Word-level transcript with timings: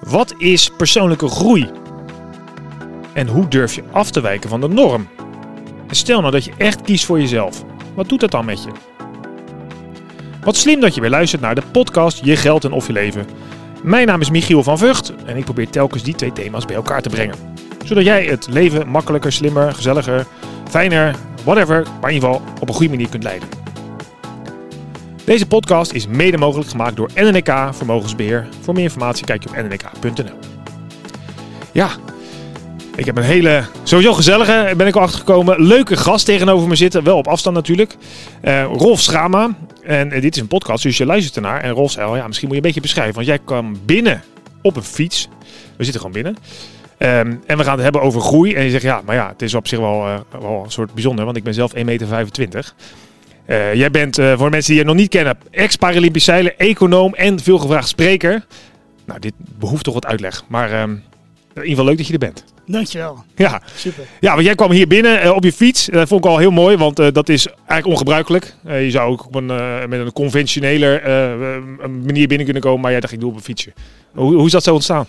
Wat 0.00 0.34
is 0.36 0.70
persoonlijke 0.70 1.28
groei? 1.28 1.70
En 3.12 3.26
hoe 3.28 3.48
durf 3.48 3.74
je 3.74 3.82
af 3.92 4.10
te 4.10 4.20
wijken 4.20 4.48
van 4.48 4.60
de 4.60 4.68
norm? 4.68 5.08
Stel 5.90 6.20
nou 6.20 6.32
dat 6.32 6.44
je 6.44 6.52
echt 6.56 6.82
kiest 6.82 7.04
voor 7.04 7.20
jezelf. 7.20 7.64
Wat 7.94 8.08
doet 8.08 8.20
dat 8.20 8.30
dan 8.30 8.44
met 8.44 8.62
je? 8.62 8.70
Wat 10.40 10.56
slim 10.56 10.80
dat 10.80 10.94
je 10.94 11.00
weer 11.00 11.10
luistert 11.10 11.42
naar 11.42 11.54
de 11.54 11.62
podcast 11.72 12.24
Je 12.24 12.36
Geld 12.36 12.64
en 12.64 12.72
Of 12.72 12.86
Je 12.86 12.92
Leven. 12.92 13.26
Mijn 13.82 14.06
naam 14.06 14.20
is 14.20 14.30
Michiel 14.30 14.62
van 14.62 14.78
Vught 14.78 15.14
en 15.24 15.36
ik 15.36 15.44
probeer 15.44 15.70
telkens 15.70 16.02
die 16.02 16.14
twee 16.14 16.32
thema's 16.32 16.64
bij 16.64 16.76
elkaar 16.76 17.02
te 17.02 17.08
brengen. 17.08 17.36
Zodat 17.84 18.04
jij 18.04 18.24
het 18.24 18.46
leven 18.50 18.88
makkelijker, 18.88 19.32
slimmer, 19.32 19.74
gezelliger, 19.74 20.26
fijner, 20.68 21.14
whatever, 21.44 21.86
maar 22.00 22.10
in 22.10 22.14
ieder 22.14 22.28
geval 22.28 22.46
op 22.60 22.68
een 22.68 22.74
goede 22.74 22.90
manier 22.90 23.08
kunt 23.08 23.22
leiden. 23.22 23.57
Deze 25.28 25.46
podcast 25.46 25.92
is 25.92 26.06
mede 26.06 26.36
mogelijk 26.36 26.70
gemaakt 26.70 26.96
door 26.96 27.10
NNK 27.14 27.68
Vermogensbeheer. 27.70 28.48
Voor 28.60 28.74
meer 28.74 28.82
informatie 28.82 29.24
kijk 29.24 29.42
je 29.42 29.48
op 29.48 29.56
nnk.nl. 29.56 30.34
Ja, 31.72 31.90
ik 32.96 33.04
heb 33.04 33.16
een 33.16 33.22
hele, 33.22 33.64
sowieso 33.82 34.12
gezellige, 34.12 34.74
ben 34.76 34.86
ik 34.86 34.96
al 34.96 35.02
achtergekomen, 35.02 35.62
leuke 35.62 35.96
gast 35.96 36.24
tegenover 36.24 36.68
me 36.68 36.76
zitten. 36.76 37.04
Wel 37.04 37.16
op 37.16 37.26
afstand 37.26 37.56
natuurlijk. 37.56 37.96
Eh, 38.40 38.64
Rolf 38.64 39.00
Schama. 39.00 39.56
En 39.82 40.12
eh, 40.12 40.20
dit 40.20 40.34
is 40.34 40.40
een 40.40 40.48
podcast, 40.48 40.82
dus 40.82 40.96
je 40.96 41.06
luistert 41.06 41.36
ernaar. 41.36 41.60
En 41.60 41.70
Rolf 41.70 41.98
al, 41.98 42.16
ja, 42.16 42.26
misschien 42.26 42.48
moet 42.48 42.56
je 42.56 42.62
een 42.62 42.66
beetje 42.66 42.80
beschrijven. 42.80 43.14
Want 43.14 43.26
jij 43.26 43.38
kwam 43.38 43.76
binnen 43.84 44.22
op 44.62 44.76
een 44.76 44.82
fiets. 44.82 45.28
We 45.76 45.84
zitten 45.84 46.00
gewoon 46.00 46.22
binnen. 46.22 46.36
Ehm, 46.98 47.34
en 47.46 47.56
we 47.56 47.64
gaan 47.64 47.74
het 47.74 47.82
hebben 47.82 48.02
over 48.02 48.20
groei. 48.20 48.54
En 48.54 48.64
je 48.64 48.70
zegt, 48.70 48.82
ja, 48.82 49.02
maar 49.04 49.14
ja, 49.14 49.28
het 49.28 49.42
is 49.42 49.54
op 49.54 49.68
zich 49.68 49.78
wel, 49.78 50.06
eh, 50.06 50.40
wel 50.40 50.62
een 50.64 50.70
soort 50.70 50.94
bijzonder. 50.94 51.24
Want 51.24 51.36
ik 51.36 51.44
ben 51.44 51.54
zelf 51.54 51.74
1,25 51.74 52.38
meter. 52.38 52.74
Eh, 53.48 53.74
jij 53.74 53.90
bent, 53.90 54.18
eh, 54.18 54.38
voor 54.38 54.50
mensen 54.50 54.72
die 54.72 54.80
je 54.80 54.86
nog 54.86 54.96
niet 54.96 55.08
kennen, 55.08 55.38
ex-Paralympisch 55.50 56.24
zeiler, 56.24 56.54
econoom 56.56 57.14
en 57.14 57.40
veelgevraagd 57.40 57.88
spreker. 57.88 58.46
Nou, 59.06 59.20
dit 59.20 59.32
behoeft 59.58 59.84
toch 59.84 59.94
wat 59.94 60.06
uitleg. 60.06 60.44
Maar 60.48 60.72
ehm, 60.72 60.90
in 60.90 61.00
ieder 61.54 61.68
geval 61.68 61.84
leuk 61.84 61.96
dat 61.96 62.06
je 62.06 62.12
er 62.12 62.18
bent. 62.18 62.44
Dankjewel. 62.66 63.24
Ja, 63.36 63.62
Super. 63.76 64.04
ja 64.20 64.32
want 64.32 64.44
jij 64.44 64.54
kwam 64.54 64.70
hier 64.70 64.86
binnen 64.86 65.20
eh, 65.20 65.30
op 65.30 65.44
je 65.44 65.52
fiets. 65.52 65.86
Dat 65.86 66.08
vond 66.08 66.24
ik 66.24 66.30
al 66.30 66.38
heel 66.38 66.50
mooi, 66.50 66.76
want 66.76 66.96
dat 66.96 67.28
is 67.28 67.46
eigenlijk 67.46 67.86
ongebruikelijk. 67.86 68.54
Je 68.64 68.90
zou 68.90 69.10
ook 69.10 69.26
op 69.26 69.34
een, 69.34 69.46
met 69.88 70.00
een 70.00 70.12
conventioneler 70.12 71.02
manier 72.04 72.26
binnen 72.26 72.44
kunnen 72.44 72.62
komen, 72.62 72.80
maar 72.80 72.90
jij 72.90 73.00
dacht 73.00 73.12
ik 73.12 73.20
doe 73.20 73.30
op 73.30 73.36
een 73.36 73.42
fietsje. 73.42 73.72
Hoe, 74.14 74.34
hoe 74.34 74.46
is 74.46 74.52
dat 74.52 74.64
zo 74.64 74.74
ontstaan? 74.74 75.06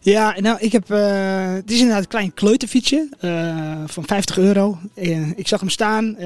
Ja, 0.00 0.34
nou, 0.40 0.58
ik 0.60 0.72
heb. 0.72 0.90
eh, 0.90 1.52
het 1.52 1.70
is 1.70 1.78
inderdaad 1.78 2.02
een 2.02 2.08
klein 2.08 2.34
kleuterfietsje 2.34 3.08
eh, 3.20 3.82
van 3.86 4.06
50 4.06 4.38
euro. 4.38 4.78
Eh, 4.94 5.28
ik 5.38 5.48
zag 5.48 5.60
hem 5.60 5.68
staan. 5.68 6.16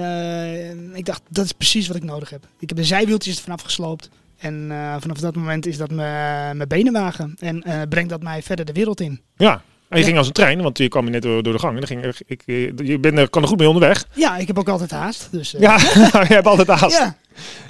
ik 0.95 1.05
dacht, 1.05 1.23
dat 1.29 1.45
is 1.45 1.53
precies 1.53 1.87
wat 1.87 1.97
ik 1.97 2.05
nodig 2.05 2.31
heb. 2.31 2.47
Ik 2.59 2.69
heb 2.69 2.79
de 2.79 2.85
zijwieltjes 2.85 3.37
er 3.37 3.43
vanaf 3.43 3.63
gesloopt. 3.63 4.09
En 4.39 4.67
vanaf 5.01 5.19
dat 5.19 5.35
moment 5.37 5.67
is 5.67 5.77
dat 5.77 5.91
mijn 5.91 6.65
benenwagen. 6.69 7.35
En 7.39 7.65
brengt 7.89 8.11
dat 8.11 8.23
mij 8.23 8.43
verder 8.43 8.65
de 8.65 8.73
wereld 8.73 9.01
in. 9.01 9.21
Ja, 9.37 9.63
en 9.89 9.99
je 9.99 10.05
ging 10.05 10.17
als 10.19 10.27
een 10.27 10.33
trein, 10.33 10.63
want 10.63 10.79
je 10.79 10.89
kwam 10.89 11.03
hier 11.03 11.13
net 11.13 11.23
door, 11.23 11.43
door 11.43 11.53
de 11.53 11.59
gang. 11.59 11.73
En 11.75 11.79
dan 11.81 11.89
ging, 11.89 12.15
ik, 12.27 12.43
je 12.87 12.99
bent 13.01 13.19
er, 13.19 13.31
kan 13.31 13.43
er 13.43 13.49
goed 13.49 13.59
mee 13.59 13.67
onderweg. 13.69 14.05
Ja, 14.15 14.37
ik 14.37 14.47
heb 14.47 14.59
ook 14.59 14.69
altijd 14.69 14.91
haast. 14.91 15.29
Dus, 15.31 15.55
Ja, 15.59 15.77
je 16.29 16.35
hebt 16.35 16.47
altijd 16.47 16.69
haast. 16.69 16.99
ja. 16.99 17.17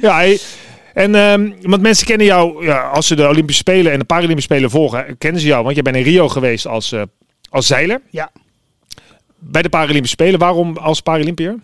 Ja. 0.00 0.36
En 0.96 1.14
ehm, 1.14 1.52
want 1.62 1.82
mensen 1.82 2.06
kennen 2.06 2.26
jou, 2.26 2.64
ja, 2.64 2.88
als 2.88 3.06
ze 3.06 3.14
de 3.14 3.28
Olympische 3.28 3.60
Spelen 3.60 3.92
en 3.92 3.98
de 3.98 4.04
Paralympische 4.04 4.52
Spelen 4.52 4.70
volgen, 4.70 5.18
kennen 5.18 5.40
ze 5.40 5.46
jou. 5.46 5.62
Want 5.62 5.74
jij 5.74 5.82
bent 5.82 5.96
in 5.96 6.02
Rio 6.02 6.28
geweest 6.28 6.66
als, 6.66 6.92
eh, 6.92 7.02
als 7.50 7.66
zeiler. 7.66 8.00
Ja. 8.10 8.30
Bij 9.38 9.62
de 9.62 9.68
Paralympische 9.68 10.16
Spelen, 10.16 10.38
waarom 10.38 10.76
als 10.76 11.00
Paralympiër? 11.00 11.58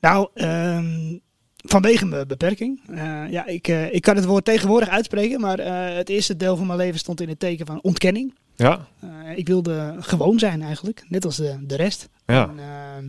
Nou, 0.00 0.28
ehm, 0.34 1.16
vanwege 1.56 2.06
mijn 2.06 2.26
beperking. 2.26 2.80
Eh, 2.90 3.22
ja, 3.30 3.46
ik, 3.46 3.68
eh, 3.68 3.94
ik 3.94 4.02
kan 4.02 4.16
het 4.16 4.24
woord 4.24 4.44
tegenwoordig 4.44 4.88
uitspreken, 4.88 5.40
maar 5.40 5.58
het 5.96 6.08
eerste 6.08 6.36
deel 6.36 6.56
van 6.56 6.66
mijn 6.66 6.78
leven 6.78 6.98
stond 6.98 7.20
in 7.20 7.28
het 7.28 7.40
teken 7.40 7.66
van 7.66 7.82
ontkenning. 7.82 8.34
Ja, 8.56 8.86
ik 9.34 9.48
wilde 9.48 9.96
gewoon 9.98 10.38
zijn 10.38 10.62
eigenlijk, 10.62 11.04
net 11.08 11.24
als 11.24 11.36
de, 11.36 11.56
de 11.66 11.76
rest. 11.76 12.08
ja. 12.26 12.48
En, 12.48 12.58
ehm, 12.58 13.08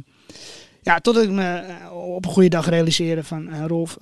ja, 0.82 1.00
totdat 1.00 1.24
ik 1.24 1.30
me 1.30 1.64
op 1.92 2.26
een 2.26 2.32
goede 2.32 2.50
dag 2.50 2.70
realiseerde 2.70 3.24
van 3.24 3.68
Rolf, 3.68 3.98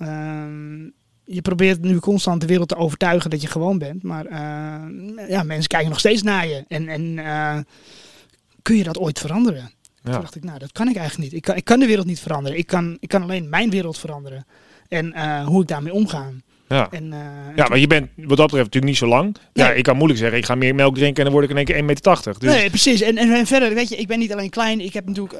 je 1.32 1.42
probeert 1.42 1.82
nu 1.82 1.98
constant 1.98 2.40
de 2.40 2.46
wereld 2.46 2.68
te 2.68 2.76
overtuigen 2.76 3.30
dat 3.30 3.42
je 3.42 3.48
gewoon 3.48 3.78
bent, 3.78 4.02
maar 4.02 4.26
eh, 4.26 5.28
ja, 5.28 5.42
mensen 5.42 5.68
kijken 5.68 5.88
nog 5.88 5.98
steeds 5.98 6.22
naar 6.22 6.46
je. 6.46 6.64
En, 6.68 6.88
en 6.88 7.18
eh, 7.18 7.58
kun 8.62 8.76
je 8.76 8.84
dat 8.84 8.98
ooit 8.98 9.18
veranderen? 9.18 9.70
Toen 10.02 10.12
ja. 10.12 10.20
dacht 10.20 10.36
ik, 10.36 10.44
nou, 10.44 10.58
dat 10.58 10.72
kan 10.72 10.88
ik 10.88 10.96
eigenlijk 10.96 11.30
niet. 11.30 11.40
Ik 11.40 11.46
kan, 11.46 11.56
ik 11.56 11.64
kan 11.64 11.80
de 11.80 11.86
wereld 11.86 12.06
niet 12.06 12.20
veranderen. 12.20 12.58
Ik 12.58 12.66
kan, 12.66 12.96
ik 13.00 13.08
kan 13.08 13.22
alleen 13.22 13.48
mijn 13.48 13.70
wereld 13.70 13.98
veranderen. 13.98 14.46
En 14.88 15.12
eh, 15.12 15.46
hoe 15.46 15.62
ik 15.62 15.68
daarmee 15.68 15.92
omga. 15.92 16.30
Ja. 16.68 16.88
En, 16.90 17.12
ja, 17.56 17.68
maar 17.68 17.78
je 17.78 17.86
bent 17.86 18.08
wat 18.16 18.36
dat 18.36 18.46
betreft 18.46 18.64
natuurlijk 18.64 18.84
niet 18.84 18.96
zo 18.96 19.06
lang. 19.06 19.36
Ja, 19.52 19.72
ik 19.72 19.82
kan 19.82 19.96
moeilijk 19.96 20.20
zeggen, 20.20 20.38
ik 20.38 20.44
ga 20.44 20.54
meer 20.54 20.74
melk 20.74 20.94
drinken 20.94 21.16
en 21.16 21.24
dan 21.24 21.32
word 21.32 21.44
ik 21.44 21.50
in 21.50 21.56
één 21.56 21.66
keer 21.66 21.76
1,80 21.76 21.84
meter. 21.84 22.38
Dus, 22.38 22.54
Nee, 22.54 22.68
precies. 22.68 23.00
En, 23.00 23.16
en, 23.16 23.32
en 23.32 23.46
verder, 23.46 23.74
weet 23.74 23.88
je, 23.88 23.96
ik 23.96 24.06
ben 24.06 24.18
niet 24.18 24.32
alleen 24.32 24.50
klein. 24.50 24.80
Ik 24.80 24.92
heb 24.92 25.06
natuurlijk 25.06 25.38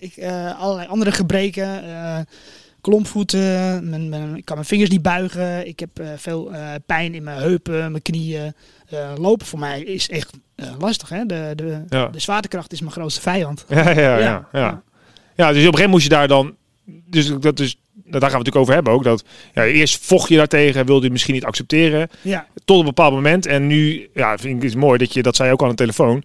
ik, 0.00 0.24
allerlei 0.58 0.88
andere 0.88 1.12
gebreken. 1.12 1.82
Klompvoeten. 2.90 3.40
Mijn, 3.90 4.08
mijn- 4.08 4.36
ik 4.36 4.44
kan 4.44 4.56
mijn 4.56 4.68
vingers 4.68 4.90
niet 4.90 5.02
buigen. 5.02 5.66
Ik 5.66 5.80
heb 5.80 5.98
eh, 5.98 6.06
veel 6.16 6.52
eh, 6.52 6.68
pijn 6.86 7.14
in 7.14 7.22
mijn 7.22 7.38
heupen, 7.38 7.90
mijn 7.90 8.02
knieën. 8.02 8.54
Eh, 8.88 9.12
lopen 9.18 9.46
voor 9.46 9.58
mij 9.58 9.80
is 9.82 10.08
echt 10.08 10.30
lastig. 10.78 11.08
Hè? 11.08 11.26
De, 11.26 11.52
de, 11.54 11.84
Ja. 11.88 12.08
de 12.08 12.18
zwaartekracht 12.18 12.72
is 12.72 12.80
mijn 12.80 12.92
grootste 12.92 13.20
vijand. 13.20 13.64
Ja, 13.68 13.90
ja, 13.90 14.18
ja. 14.18 14.48
ja, 14.52 14.82
ja. 15.36 15.46
dus 15.46 15.46
op 15.46 15.46
een 15.46 15.52
gegeven 15.54 15.70
moment 15.72 15.90
moest 15.90 16.02
je 16.02 16.08
daar 16.08 16.28
dan. 16.28 16.54
Dus 17.10 17.32
dat 17.40 17.60
is, 17.60 17.76
daar 17.94 18.04
gaan 18.04 18.10
we 18.20 18.24
het 18.24 18.32
natuurlijk 18.32 18.56
over 18.56 18.74
hebben 18.74 18.92
ook. 18.92 19.04
Dat, 19.04 19.24
ja, 19.54 19.64
eerst 19.64 20.04
vocht 20.06 20.28
je 20.28 20.36
daartegen, 20.36 20.86
wilde 20.86 21.06
je 21.06 21.12
misschien 21.12 21.34
niet 21.34 21.44
accepteren. 21.44 22.08
ja. 22.22 22.46
Tot 22.64 22.78
een 22.78 22.84
bepaald 22.84 23.12
moment. 23.12 23.46
En 23.46 23.66
nu, 23.66 24.08
ja, 24.14 24.38
vind 24.38 24.62
ik 24.62 24.68
het 24.70 24.78
mooi 24.78 24.98
dat 24.98 25.12
je, 25.14 25.22
dat 25.22 25.36
zei 25.36 25.52
ook 25.52 25.62
aan 25.62 25.68
de 25.68 25.74
telefoon. 25.74 26.22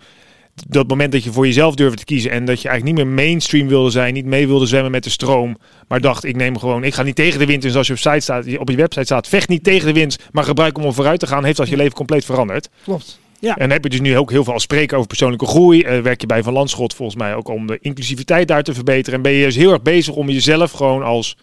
Dat 0.68 0.88
moment 0.88 1.12
dat 1.12 1.24
je 1.24 1.32
voor 1.32 1.46
jezelf 1.46 1.76
durfde 1.76 1.98
te 1.98 2.06
kiezen. 2.06 2.32
En 2.32 2.46
dat 2.46 2.62
je 2.62 2.68
eigenlijk 2.68 2.98
niet 2.98 3.06
meer 3.06 3.16
mainstream 3.16 3.68
wilde 3.68 3.90
zijn. 3.90 4.14
Niet 4.14 4.26
mee 4.26 4.48
wilde 4.48 4.66
zwemmen 4.66 4.92
met 4.92 5.04
de 5.04 5.10
stroom. 5.10 5.58
Maar 5.88 6.02
dacht, 6.02 6.24
ik 6.24 6.36
neem 6.36 6.58
gewoon, 6.58 6.84
ik 6.84 6.94
ga 6.94 7.04
niet 7.04 7.16
tegen 7.16 7.40
de 7.40 7.46
wind. 7.46 7.66
En 7.66 7.72
zoals 7.72 7.88
je 7.88 7.94
op, 7.94 8.00
site 8.00 8.20
staat, 8.20 8.58
op 8.58 8.70
je 8.70 8.76
website 8.76 9.06
staat, 9.06 9.28
vecht 9.28 9.50
niet 9.50 9.64
tegen 9.64 9.88
de 9.88 9.94
wind. 9.94 10.18
Maar 10.32 10.44
gebruik 10.44 10.76
hem 10.76 10.86
om 10.86 10.94
vooruit 10.94 11.20
te 11.20 11.28
gaan. 11.28 11.44
Heeft 11.44 11.58
dat 11.58 11.70
je 11.70 11.76
leven 11.76 11.94
compleet 11.94 12.26
veranderd. 12.26 12.70
Klopt. 12.84 13.20
Ja. 13.40 13.58
En 13.58 13.72
heb 13.72 13.84
je 13.84 13.90
dus 13.90 14.00
nu 14.00 14.18
ook 14.18 14.32
heel 14.32 14.44
veel 14.44 14.54
als 14.54 14.64
spreken 14.64 14.96
over 14.96 15.08
persoonlijke 15.08 15.46
groei. 15.46 15.82
Eh, 15.82 16.02
werk 16.02 16.22
je 16.22 16.28
bij 16.28 16.44
Van 16.44 16.54
Landschot 16.54 16.94
volgens 16.94 17.18
mij 17.18 17.36
ook 17.36 17.48
om 17.48 17.68
de 17.68 17.78
inclusiviteit 17.82 18.48
daar 18.48 18.64
te 18.64 18.74
verbeteren. 18.74 19.14
En 19.14 19.22
ben 19.22 19.32
je 19.32 19.46
dus 19.46 19.56
heel 19.56 19.72
erg 19.72 19.82
bezig 19.82 20.14
om 20.14 20.30
jezelf 20.30 20.72
gewoon 20.72 21.04
als, 21.04 21.38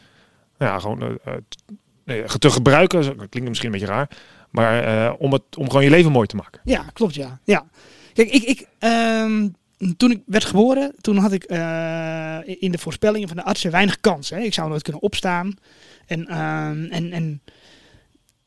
ja, 0.59 0.79
gewoon 0.79 1.03
eh, 1.03 1.35
eh, 2.05 2.25
te 2.25 2.51
gebruiken. 2.51 3.03
Dat 3.03 3.29
klinkt 3.29 3.49
misschien 3.49 3.73
een 3.73 3.79
beetje 3.79 3.95
raar. 3.95 4.09
Maar 4.51 4.83
eh, 4.83 5.13
om, 5.19 5.33
het, 5.33 5.43
om 5.59 5.67
gewoon 5.67 5.85
je 5.85 5.91
leven 5.91 6.13
mooi 6.13 6.27
te 6.27 6.37
maken. 6.37 6.61
Ja, 6.65 6.85
klopt 6.93 7.15
ja. 7.15 7.39
ja. 7.45 7.67
Kijk, 8.17 8.31
ik, 8.31 8.43
ik, 8.43 8.67
ehm, 8.79 9.49
toen 9.97 10.11
ik 10.11 10.23
werd 10.27 10.45
geboren, 10.45 10.95
toen 11.01 11.17
had 11.17 11.33
ik 11.33 11.45
eh, 11.45 12.39
in 12.45 12.73
de 12.73 12.79
voorspellingen 12.79 13.29
van 13.29 13.37
de 13.37 13.43
artsen 13.43 13.71
weinig 13.71 14.01
kans. 14.01 14.31
Hè. 14.31 14.39
Ik 14.39 14.55
zou 14.55 14.69
nooit 14.69 14.83
kunnen 14.83 15.03
opstaan. 15.03 15.55
En, 16.07 16.27
ehm, 16.27 16.85
en, 16.85 17.13
en 17.13 17.43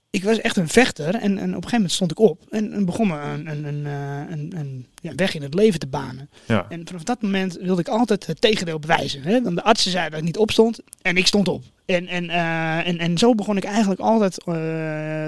ik 0.09 0.24
was 0.24 0.41
echt 0.41 0.57
een 0.57 0.68
vechter. 0.68 1.16
En, 1.16 1.22
en 1.22 1.34
op 1.34 1.41
een 1.41 1.53
gegeven 1.53 1.72
moment 1.72 1.91
stond 1.91 2.12
ik 2.12 2.19
op 2.19 2.46
en, 2.50 2.74
en 2.74 2.85
begon 2.85 3.07
me 3.07 3.19
een, 3.19 3.47
een, 3.47 3.63
een, 3.63 3.85
eh, 3.85 4.31
een, 4.31 4.53
een 4.56 4.88
ja, 5.02 5.16
weg 5.16 5.35
in 5.35 5.41
het 5.41 5.53
leven 5.53 5.80
te 5.80 5.88
banen. 5.88 6.30
Ja. 6.46 6.66
En 6.69 6.88
vanaf 6.88 7.03
dat 7.03 7.22
moment 7.22 7.57
wilde 7.62 7.81
ik 7.81 7.88
altijd 7.88 8.25
het 8.25 8.41
tegendeel 8.41 8.80
bewijzen. 8.80 9.22
Hè? 9.22 9.41
Want 9.41 9.56
de 9.56 9.63
artsen 9.63 9.91
zeiden 9.91 10.12
dat 10.12 10.19
ik 10.19 10.25
niet 10.25 10.38
opstond 10.38 10.80
en 11.01 11.18
ik 11.18 11.28
stond 11.28 11.47
op. 11.47 11.63
En, 11.86 12.07
en, 12.07 12.30
eh, 12.30 12.88
en, 12.88 12.97
en 12.97 13.18
zo 13.18 13.36
begon 13.36 13.57
ik 13.57 13.63
eigenlijk 13.63 14.01
altijd 14.01 14.36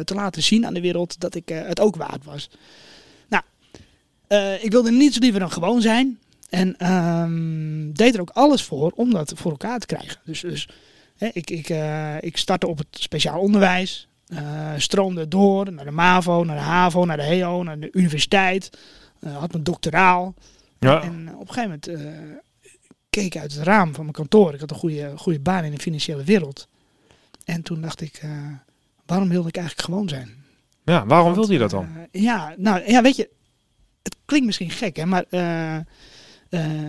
te 0.05 0.13
laten 0.15 0.43
zien 0.43 0.65
aan 0.65 0.73
de 0.73 0.81
wereld 0.81 1.19
dat 1.19 1.35
ik 1.35 1.49
het 1.49 1.79
ook 1.79 1.95
waard 1.95 2.25
was. 2.25 2.49
Eh, 4.31 4.63
ik 4.63 4.71
wilde 4.71 4.91
niets 4.91 5.19
liever 5.19 5.39
dan 5.39 5.51
gewoon 5.51 5.81
zijn. 5.81 6.19
En 6.49 6.77
ehm, 6.77 7.91
deed 7.91 8.15
er 8.15 8.21
ook 8.21 8.29
alles 8.29 8.63
voor 8.63 8.91
om 8.95 9.11
dat 9.11 9.33
voor 9.35 9.51
elkaar 9.51 9.79
te 9.79 9.85
krijgen. 9.85 10.19
Dus, 10.25 10.41
dus 10.41 10.69
hè, 11.17 11.29
ik, 11.33 11.49
ik, 11.49 11.69
eh, 11.69 12.21
ik 12.21 12.37
startte 12.37 12.67
op 12.67 12.77
het 12.77 12.87
speciaal 12.91 13.39
onderwijs. 13.39 14.07
eh, 14.27 14.71
stroomde 14.77 15.27
door 15.27 15.71
naar 15.71 15.85
de 15.85 15.91
MAVO, 15.91 16.43
naar 16.43 16.55
de 16.55 16.61
HAVO, 16.61 17.05
naar 17.05 17.17
de 17.17 17.23
HEO, 17.23 17.63
naar 17.63 17.79
de 17.79 17.89
universiteit. 17.91 18.69
had 19.25 19.51
mijn 19.51 19.63
doctoraal. 19.63 20.33
Ja. 20.79 21.01
En 21.01 21.29
op 21.35 21.47
een 21.47 21.53
gegeven 21.53 21.79
moment 21.85 22.19
keek 23.09 23.25
ik 23.25 23.37
uit 23.37 23.53
het 23.53 23.63
raam 23.63 23.93
van 23.93 24.03
mijn 24.03 24.15
kantoor. 24.15 24.53
Ik 24.53 24.59
had 24.59 24.71
een 24.71 24.75
goede, 24.77 25.13
goede 25.15 25.39
baan 25.39 25.63
in 25.63 25.71
de 25.71 25.79
financiële 25.79 26.23
wereld. 26.23 26.67
En 27.45 27.61
toen 27.61 27.81
dacht 27.81 28.01
ik, 28.01 28.21
waarom 29.05 29.29
wilde 29.29 29.47
ik 29.47 29.57
eigenlijk 29.57 29.85
gewoon 29.87 30.09
zijn? 30.09 30.29
ja, 30.83 31.05
waarom 31.05 31.33
wilde 31.33 31.53
je 31.53 31.59
dat 31.59 31.69
dan? 31.69 31.87
Ja, 32.11 32.53
nou 32.57 32.91
ja, 32.91 33.01
weet 33.01 33.15
je, 33.15 33.29
het 34.03 34.15
klinkt 34.25 34.45
misschien 34.45 34.69
gek, 34.69 34.95
hè, 34.95 35.05
maar 35.05 35.25
eh, 35.29 35.75
eh, 35.75 35.81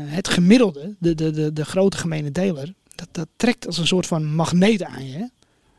het 0.06 0.28
gemiddelde, 0.28 0.94
de, 0.98 1.14
de, 1.14 1.30
de, 1.30 1.52
de 1.52 1.64
grote 1.64 1.96
gemene 1.96 2.32
deler, 2.32 2.74
dat, 2.94 3.08
dat 3.12 3.28
trekt 3.36 3.66
als 3.66 3.78
een 3.78 3.86
soort 3.86 4.06
van 4.06 4.34
magneet 4.34 4.82
aan 4.84 5.06
je. 5.06 5.16
hè. 5.18 5.24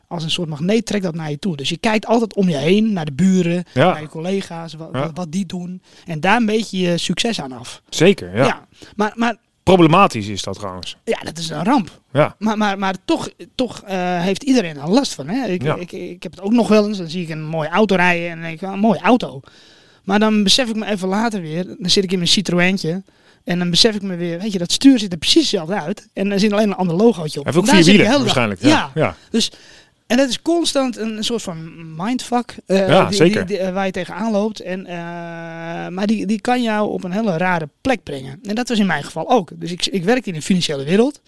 Als 0.08 0.24
een 0.24 0.32
soort 0.32 0.50
magneet 0.50 0.86
trekt 0.86 1.04
dat 1.04 1.16
naar 1.16 1.30
je 1.30 1.40
toe. 1.40 1.56
Dus 1.58 1.70
je 1.70 1.78
kijkt 1.78 2.06
altijd 2.06 2.34
om 2.36 2.50
je 2.50 2.58
heen, 2.58 2.94
naar 2.94 3.06
de 3.06 3.12
buren, 3.14 3.64
naar 3.74 4.02
je 4.02 4.08
collega's, 4.08 4.74
wat, 4.74 4.90
Ja. 4.94 5.12
wat, 5.14 5.32
die 5.32 5.46
doen. 5.46 5.82
En 6.06 6.20
daar 6.20 6.42
meet 6.42 6.70
je 6.72 6.78
je 6.78 6.98
succes 6.98 7.42
aan 7.42 7.52
af. 7.52 7.82
zeker. 7.90 8.36
Ja. 8.36 8.46
Ja. 8.46 8.68
Maar, 8.96 9.12
maar 9.16 9.36
Problematisch 9.64 10.28
is 10.28 10.44
dat 10.44 10.56
trouwens. 10.56 10.98
ja, 11.04 11.20
dat 11.20 11.38
is 11.38 11.50
een 11.50 11.64
ramp. 11.64 12.02
Ja. 12.12 12.36
Maar, 12.40 12.58
maar, 12.58 12.80
maar 12.80 12.96
toch, 13.06 13.30
toch 13.56 13.82
eh, 13.82 14.22
heeft 14.22 14.44
iedereen 14.44 14.78
er 14.78 14.90
last 14.90 15.14
van. 15.14 15.28
Hè? 15.28 15.48
Ik, 15.48 15.64
Ja. 15.64 15.76
ik, 15.76 15.92
ik 15.92 16.24
heb 16.24 16.32
het 16.32 16.42
ook 16.42 16.52
nog 16.52 16.68
wel 16.68 16.88
eens. 16.88 16.98
Dan 16.98 17.10
zie 17.10 17.24
ik 17.24 17.30
een 17.30 17.46
mooie 17.46 17.70
auto 17.70 17.96
rijden 17.96 18.30
en 18.30 18.42
denk 18.42 18.54
ik, 18.62 18.68
ah, 18.68 18.74
een 18.74 18.80
mooie 18.80 19.00
auto. 19.02 19.42
Maar 20.04 20.20
dan 20.20 20.44
besef 20.44 20.70
ik 20.70 20.76
me 20.76 20.86
even 20.86 21.08
later 21.08 21.42
weer, 21.42 21.66
dan 21.80 21.90
zit 21.90 22.04
ik 22.04 22.12
in 22.12 22.18
mijn 22.18 22.30
Citroëntje. 22.30 23.04
En 23.44 23.60
dan 23.60 23.70
besef 23.70 23.96
ik 23.96 24.02
me 24.02 24.16
weer, 24.16 24.40
weet 24.40 24.52
je, 24.52 24.58
dat 24.58 24.72
stuur 24.72 25.00
zit 25.00 25.12
er 25.12 25.18
precies 25.18 25.42
hetzelfde 25.42 25.82
uit. 25.82 26.08
En 26.14 26.32
er 26.32 26.40
zit 26.40 26.52
alleen 26.52 26.68
een 26.68 26.76
ander 26.76 26.96
logootje 26.96 27.40
op. 27.40 27.46
Hij 27.46 27.54
heeft 27.54 27.58
ook 27.58 27.64
En 27.76 27.84
daar 27.84 27.84
vier 27.94 27.98
wielen 28.04 28.20
waarschijnlijk. 28.20 28.62
Ja. 28.62 28.70
Ja. 28.70 28.92
ja. 28.96 29.16
Dus, 29.30 29.52
en 30.08 30.18
dat 30.18 30.30
is 30.30 30.42
constant 30.42 30.98
een 30.98 31.24
soort 31.24 31.42
van 31.42 31.72
mindfuck 31.96 32.56
eh, 32.66 32.88
Ja, 32.88 33.06
die, 33.06 33.16
zeker. 33.18 33.46
die- 33.46 33.58
die, 33.58 33.66
eh, 33.66 33.74
waar 33.74 33.86
je 33.86 33.92
tegenaan 33.92 34.32
loopt. 34.32 34.60
En, 34.60 34.86
eh, 34.86 34.96
maar 35.88 36.08
die, 36.08 36.26
die 36.26 36.42
kan 36.42 36.62
jou 36.62 36.90
op 36.92 37.04
een 37.04 37.12
hele 37.12 37.38
rare 37.38 37.70
plek 37.82 38.04
brengen. 38.04 38.40
En 38.44 38.56
dat 38.56 38.70
was 38.70 38.80
in 38.80 38.86
mijn 38.86 39.04
geval 39.04 39.30
ook. 39.30 39.50
Dus 39.56 39.72
ik, 39.72 39.86
ik 39.86 40.04
werkte 40.04 40.30
in 40.30 40.36
de 40.36 40.42
financiële 40.42 40.84
wereld. 40.84 41.22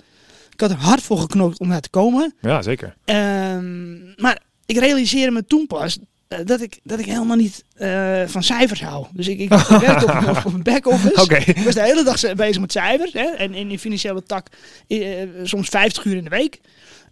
Ik 0.54 0.60
had 0.62 0.70
er 0.70 0.78
hard 0.78 1.02
voor 1.02 1.18
geknokt 1.18 1.60
om 1.60 1.70
daar 1.70 1.82
te 1.82 1.90
komen. 1.90 2.34
ja, 2.42 2.62
zeker. 2.62 2.96
Ehm, 3.06 3.94
maar 4.22 4.40
ik 4.66 4.78
realiseerde 4.78 5.32
me 5.32 5.46
toen 5.46 5.68
pas 5.68 5.98
dat 6.46 6.62
ik, 6.62 6.80
dat 6.84 7.00
ik 7.00 7.06
helemaal 7.06 7.36
niet 7.36 7.64
eh, 7.76 8.22
van 8.26 8.44
cijfers 8.44 8.82
hou. 8.84 9.06
Dus 9.12 9.28
ik, 9.28 9.40
ik, 9.40 9.54
op, 9.54 9.70
een- 9.70 10.30
op 10.46 10.54
een 10.54 10.64
back-office. 10.64 11.38
Ik 11.46 11.58
was 11.58 11.74
de 11.74 11.82
hele 11.82 12.04
dag 12.04 12.34
bezig 12.36 12.60
met 12.62 12.72
cijfers. 12.72 13.14
Hè? 13.14 13.26
En 13.26 13.54
in 13.54 13.68
die 13.68 13.80
financiële 13.80 14.24
tak 14.24 14.48
eh, 14.88 15.00
soms 15.44 15.70
50 15.70 16.06
uur 16.06 16.16
in 16.16 16.24
de 16.24 16.30
week. 16.30 16.60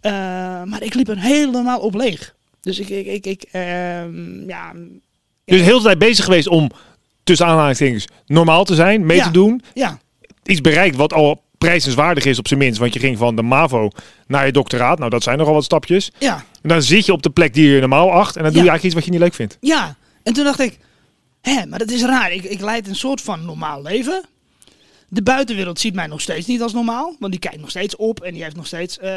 Eh, 0.00 0.12
maar 0.62 0.82
ik 0.82 0.94
liep 0.94 1.08
er 1.08 1.18
helemaal 1.20 1.80
op 1.80 1.94
leeg. 1.94 2.34
Dus 2.60 2.78
ik, 2.78 2.88
ik, 2.88 3.06
ik, 3.06 3.26
ik 3.26 3.42
ehm, 3.52 4.48
ja, 4.48 4.72
Dus 5.44 5.60
heel 5.60 5.78
de 5.78 5.84
tijd 5.84 5.98
bezig 5.98 6.24
geweest 6.24 6.46
om 6.48 6.70
tussen 7.24 7.46
aanhalingstekens 7.46 8.06
normaal 8.26 8.64
te 8.64 8.74
zijn, 8.74 9.06
mee 9.06 9.16
Ja. 9.16 9.24
te 9.24 9.30
doen. 9.30 9.62
ja, 9.74 9.98
Iets 10.44 10.60
bereikt 10.60 10.96
wat 10.96 11.12
al 11.12 11.42
prijzenswaardig 11.64 12.24
is 12.24 12.38
op 12.38 12.48
zijn 12.48 12.60
minst. 12.60 12.78
Want 12.78 12.94
je 12.94 13.00
ging 13.00 13.18
van 13.18 13.36
de 13.36 13.42
MAVO 13.42 13.90
naar 14.26 14.46
je 14.46 14.52
doctoraat. 14.52 14.98
Nou, 14.98 15.10
dat 15.10 15.22
zijn 15.22 15.38
nogal 15.38 15.54
wat 15.54 15.64
stapjes. 15.64 16.12
ja, 16.18 16.44
En 16.62 16.68
dan 16.68 16.82
zit 16.82 17.06
je 17.06 17.12
op 17.12 17.22
de 17.22 17.30
plek 17.30 17.54
die 17.54 17.70
je 17.70 17.80
normaal 17.80 18.12
acht. 18.12 18.36
En 18.36 18.42
dan 18.42 18.52
doe 18.52 18.62
je 18.62 18.68
eigenlijk 18.70 18.84
iets 18.84 18.94
wat 18.94 19.04
je 19.04 19.10
niet 19.10 19.20
leuk 19.20 19.34
vindt. 19.34 19.56
ja. 19.60 19.96
En 20.22 20.32
toen 20.32 20.44
dacht 20.44 20.60
ik, 20.60 20.78
hé, 21.40 21.66
maar 21.66 21.78
dat 21.78 21.90
is 21.90 22.02
raar. 22.02 22.32
Ik, 22.32 22.44
ik 22.44 22.60
leid 22.60 22.88
een 22.88 22.96
soort 22.96 23.20
van 23.20 23.44
normaal 23.44 23.82
leven. 23.82 24.24
De 25.08 25.22
buitenwereld 25.22 25.80
ziet 25.80 25.94
mij 25.94 26.06
nog 26.06 26.20
steeds 26.20 26.46
niet 26.46 26.62
als 26.62 26.72
normaal. 26.72 27.16
Want 27.18 27.32
die 27.32 27.40
kijkt 27.40 27.60
nog 27.60 27.70
steeds 27.70 27.96
op 27.96 28.20
en 28.20 28.32
die 28.32 28.42
heeft 28.42 28.56
nog 28.56 28.66
steeds 28.66 28.98
eh, 28.98 29.10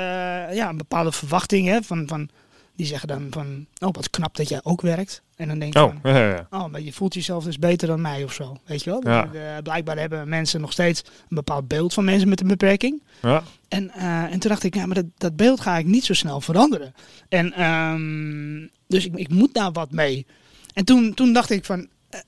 ja, 0.53 0.69
een 0.69 0.77
bepaalde 0.77 1.11
verwachting. 1.11 1.67
Hè, 1.67 1.81
van, 1.83 2.03
van, 2.07 2.29
die 2.77 2.85
zeggen 2.85 3.07
dan 3.07 3.27
van, 3.29 3.65
oh 3.79 3.93
wat 3.93 4.09
knap 4.09 4.35
dat 4.35 4.49
jij 4.49 4.59
ook 4.63 4.81
werkt. 4.81 5.21
En 5.35 5.47
dan 5.47 5.59
denk 5.59 5.73
je 5.73 5.83
Oh, 5.83 5.93
van, 6.01 6.13
ja, 6.13 6.29
ja. 6.29 6.47
Oh, 6.49 6.65
maar 6.65 6.81
je 6.81 6.93
voelt 6.93 7.13
jezelf 7.13 7.43
dus 7.43 7.59
beter 7.59 7.87
dan 7.87 8.01
mij 8.01 8.23
of 8.23 8.33
zo. 8.33 8.57
Weet 8.65 8.83
je 8.83 8.89
wel? 8.89 9.01
Ja. 9.03 9.25
Dus, 9.25 9.41
eh, 9.41 9.57
blijkbaar 9.63 9.97
hebben 9.97 10.29
mensen 10.29 10.61
nog 10.61 10.71
steeds 10.71 11.03
een 11.05 11.35
bepaald 11.35 11.67
beeld 11.67 11.93
van 11.93 12.05
mensen 12.05 12.29
met 12.29 12.41
een 12.41 12.47
beperking. 12.47 13.03
ja. 13.21 13.43
En, 13.67 13.91
eh, 13.91 14.23
en 14.23 14.39
toen 14.39 14.49
dacht 14.49 14.63
ik, 14.63 14.75
ja, 14.75 14.85
maar 14.85 14.95
dat, 14.95 15.05
dat 15.17 15.35
beeld 15.35 15.61
ga 15.61 15.77
ik 15.77 15.85
niet 15.85 16.05
zo 16.05 16.13
snel 16.13 16.41
veranderen. 16.41 16.93
En 17.29 17.53
ehm, 17.53 18.67
dus 18.87 19.05
ik, 19.05 19.15
ik 19.15 19.29
moet 19.29 19.53
daar 19.53 19.71
wat 19.71 19.91
mee. 19.91 20.25
En 20.73 20.85
toen, 20.85 21.13
toen 21.13 21.33
dacht 21.33 21.49
ik 21.49 21.65
van, 21.65 21.87
eh, 22.09 22.19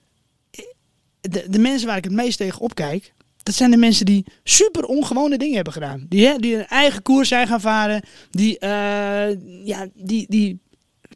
de, 1.21 1.45
de 1.49 1.59
mensen 1.59 1.87
waar 1.87 1.97
ik 1.97 2.03
het 2.03 2.13
meest 2.13 2.37
tegen 2.37 2.59
opkijk, 2.61 3.13
dat 3.43 3.55
zijn 3.55 3.71
de 3.71 3.77
mensen 3.77 4.05
die 4.05 4.25
super 4.43 4.83
ongewone 4.85 5.37
dingen 5.37 5.55
hebben 5.55 5.73
gedaan. 5.73 6.05
Die, 6.09 6.27
hè, 6.27 6.37
die 6.37 6.55
een 6.55 6.67
eigen 6.67 7.01
koers 7.01 7.27
zijn 7.27 7.47
gaan 7.47 7.61
varen, 7.61 8.03
die, 8.29 8.59
eh, 8.59 9.29
ja, 9.65 9.87
die, 9.93 10.25
die 10.29 10.59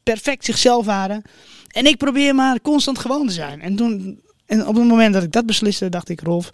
perfect 0.03 0.45
zichzelf 0.45 0.85
waren. 0.85 1.21
En 1.67 1.85
ik 1.85 1.97
probeer 1.97 2.35
maar 2.35 2.61
constant 2.61 2.99
gewoon 2.99 3.27
te 3.27 3.33
zijn. 3.33 3.61
En, 3.61 3.75
toen, 3.75 4.21
en 4.45 4.67
op 4.67 4.75
het 4.75 4.85
moment 4.87 5.13
dat 5.13 5.23
ik 5.23 5.31
dat 5.31 5.45
besliste, 5.45 5.89
dacht 5.89 6.09
ik, 6.09 6.21
Rolf, 6.21 6.49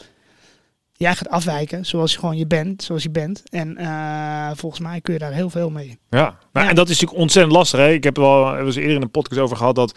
jij 0.93 1.15
gaat 1.15 1.29
afwijken 1.29 1.85
zoals 1.85 2.11
je 2.13 2.19
gewoon 2.19 2.37
je 2.37 2.47
bent, 2.47 2.83
zoals 2.83 3.03
je 3.03 3.09
bent. 3.09 3.43
En 3.49 3.77
eh, 3.77 4.51
volgens 4.55 4.81
mij 4.81 5.01
kun 5.01 5.13
je 5.13 5.19
daar 5.19 5.33
heel 5.33 5.49
veel 5.49 5.69
mee. 5.69 5.99
Ja, 6.09 6.37
nou, 6.53 6.65
Ja. 6.65 6.69
en 6.69 6.75
dat 6.75 6.89
is 6.89 6.93
natuurlijk 6.93 7.21
ontzettend 7.21 7.55
lastig. 7.55 7.79
Hè? 7.79 7.91
Ik 7.91 8.03
heb 8.03 8.17
er 8.17 8.57
we 8.57 8.65
eens 8.65 8.75
eerder 8.75 8.95
in 8.95 9.01
een 9.01 9.11
podcast 9.11 9.41
over 9.41 9.57
gehad 9.57 9.75
dat. 9.75 9.95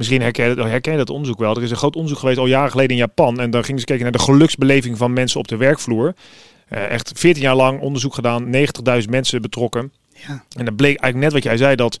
Misschien 0.00 0.20
herken 0.22 0.48
je, 0.48 0.54
dat- 0.54 0.66
herken 0.66 0.92
je 0.92 0.98
dat 0.98 1.10
onderzoek 1.10 1.38
wel. 1.38 1.56
Er 1.56 1.62
is 1.62 1.70
een 1.70 1.76
groot 1.76 1.94
onderzoek 1.96 2.18
geweest 2.18 2.38
al 2.38 2.46
jaren 2.46 2.70
geleden 2.70 2.90
in 2.90 2.96
Japan. 2.96 3.40
En 3.40 3.50
dan 3.50 3.64
gingen 3.64 3.80
ze 3.80 3.86
kijken 3.86 4.04
naar 4.04 4.12
de 4.14 4.18
geluksbeleving 4.24 4.96
van 4.96 5.12
mensen 5.12 5.40
op 5.40 5.48
de 5.48 5.56
werkvloer. 5.56 6.14
Eh, 6.68 6.90
echt 6.90 7.12
14 7.14 7.42
jaar 7.42 7.54
lang 7.54 7.80
onderzoek 7.80 8.14
gedaan, 8.14 8.50
90.000 8.50 9.10
mensen 9.10 9.42
betrokken. 9.42 9.92
Ja, 10.26 10.44
En 10.56 10.64
dan 10.64 10.74
bleek 10.76 11.00
eigenlijk 11.00 11.16
net 11.16 11.32
wat 11.32 11.42
jij 11.42 11.56
zei, 11.56 11.76
dat 11.76 11.98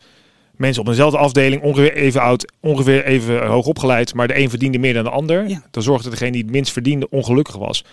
mensen 0.56 0.82
op 0.82 0.88
dezelfde 0.88 1.18
afdeling, 1.18 1.62
ongeveer 1.62 1.92
even 1.94 2.20
oud, 2.20 2.52
ongeveer 2.60 3.04
even 3.04 3.46
hoog 3.46 3.66
opgeleid, 3.66 4.14
maar 4.14 4.28
de 4.28 4.38
een 4.38 4.50
verdiende 4.50 4.78
meer 4.78 4.94
dan 4.94 5.04
de 5.04 5.10
ander. 5.10 5.48
Ja. 5.48 5.62
Dan 5.70 5.82
zorgde 5.82 6.10
degene 6.10 6.30
die 6.32 6.42
het 6.42 6.50
minst 6.50 6.72
verdiende 6.72 7.08
ongelukkig 7.10 7.56
was. 7.56 7.84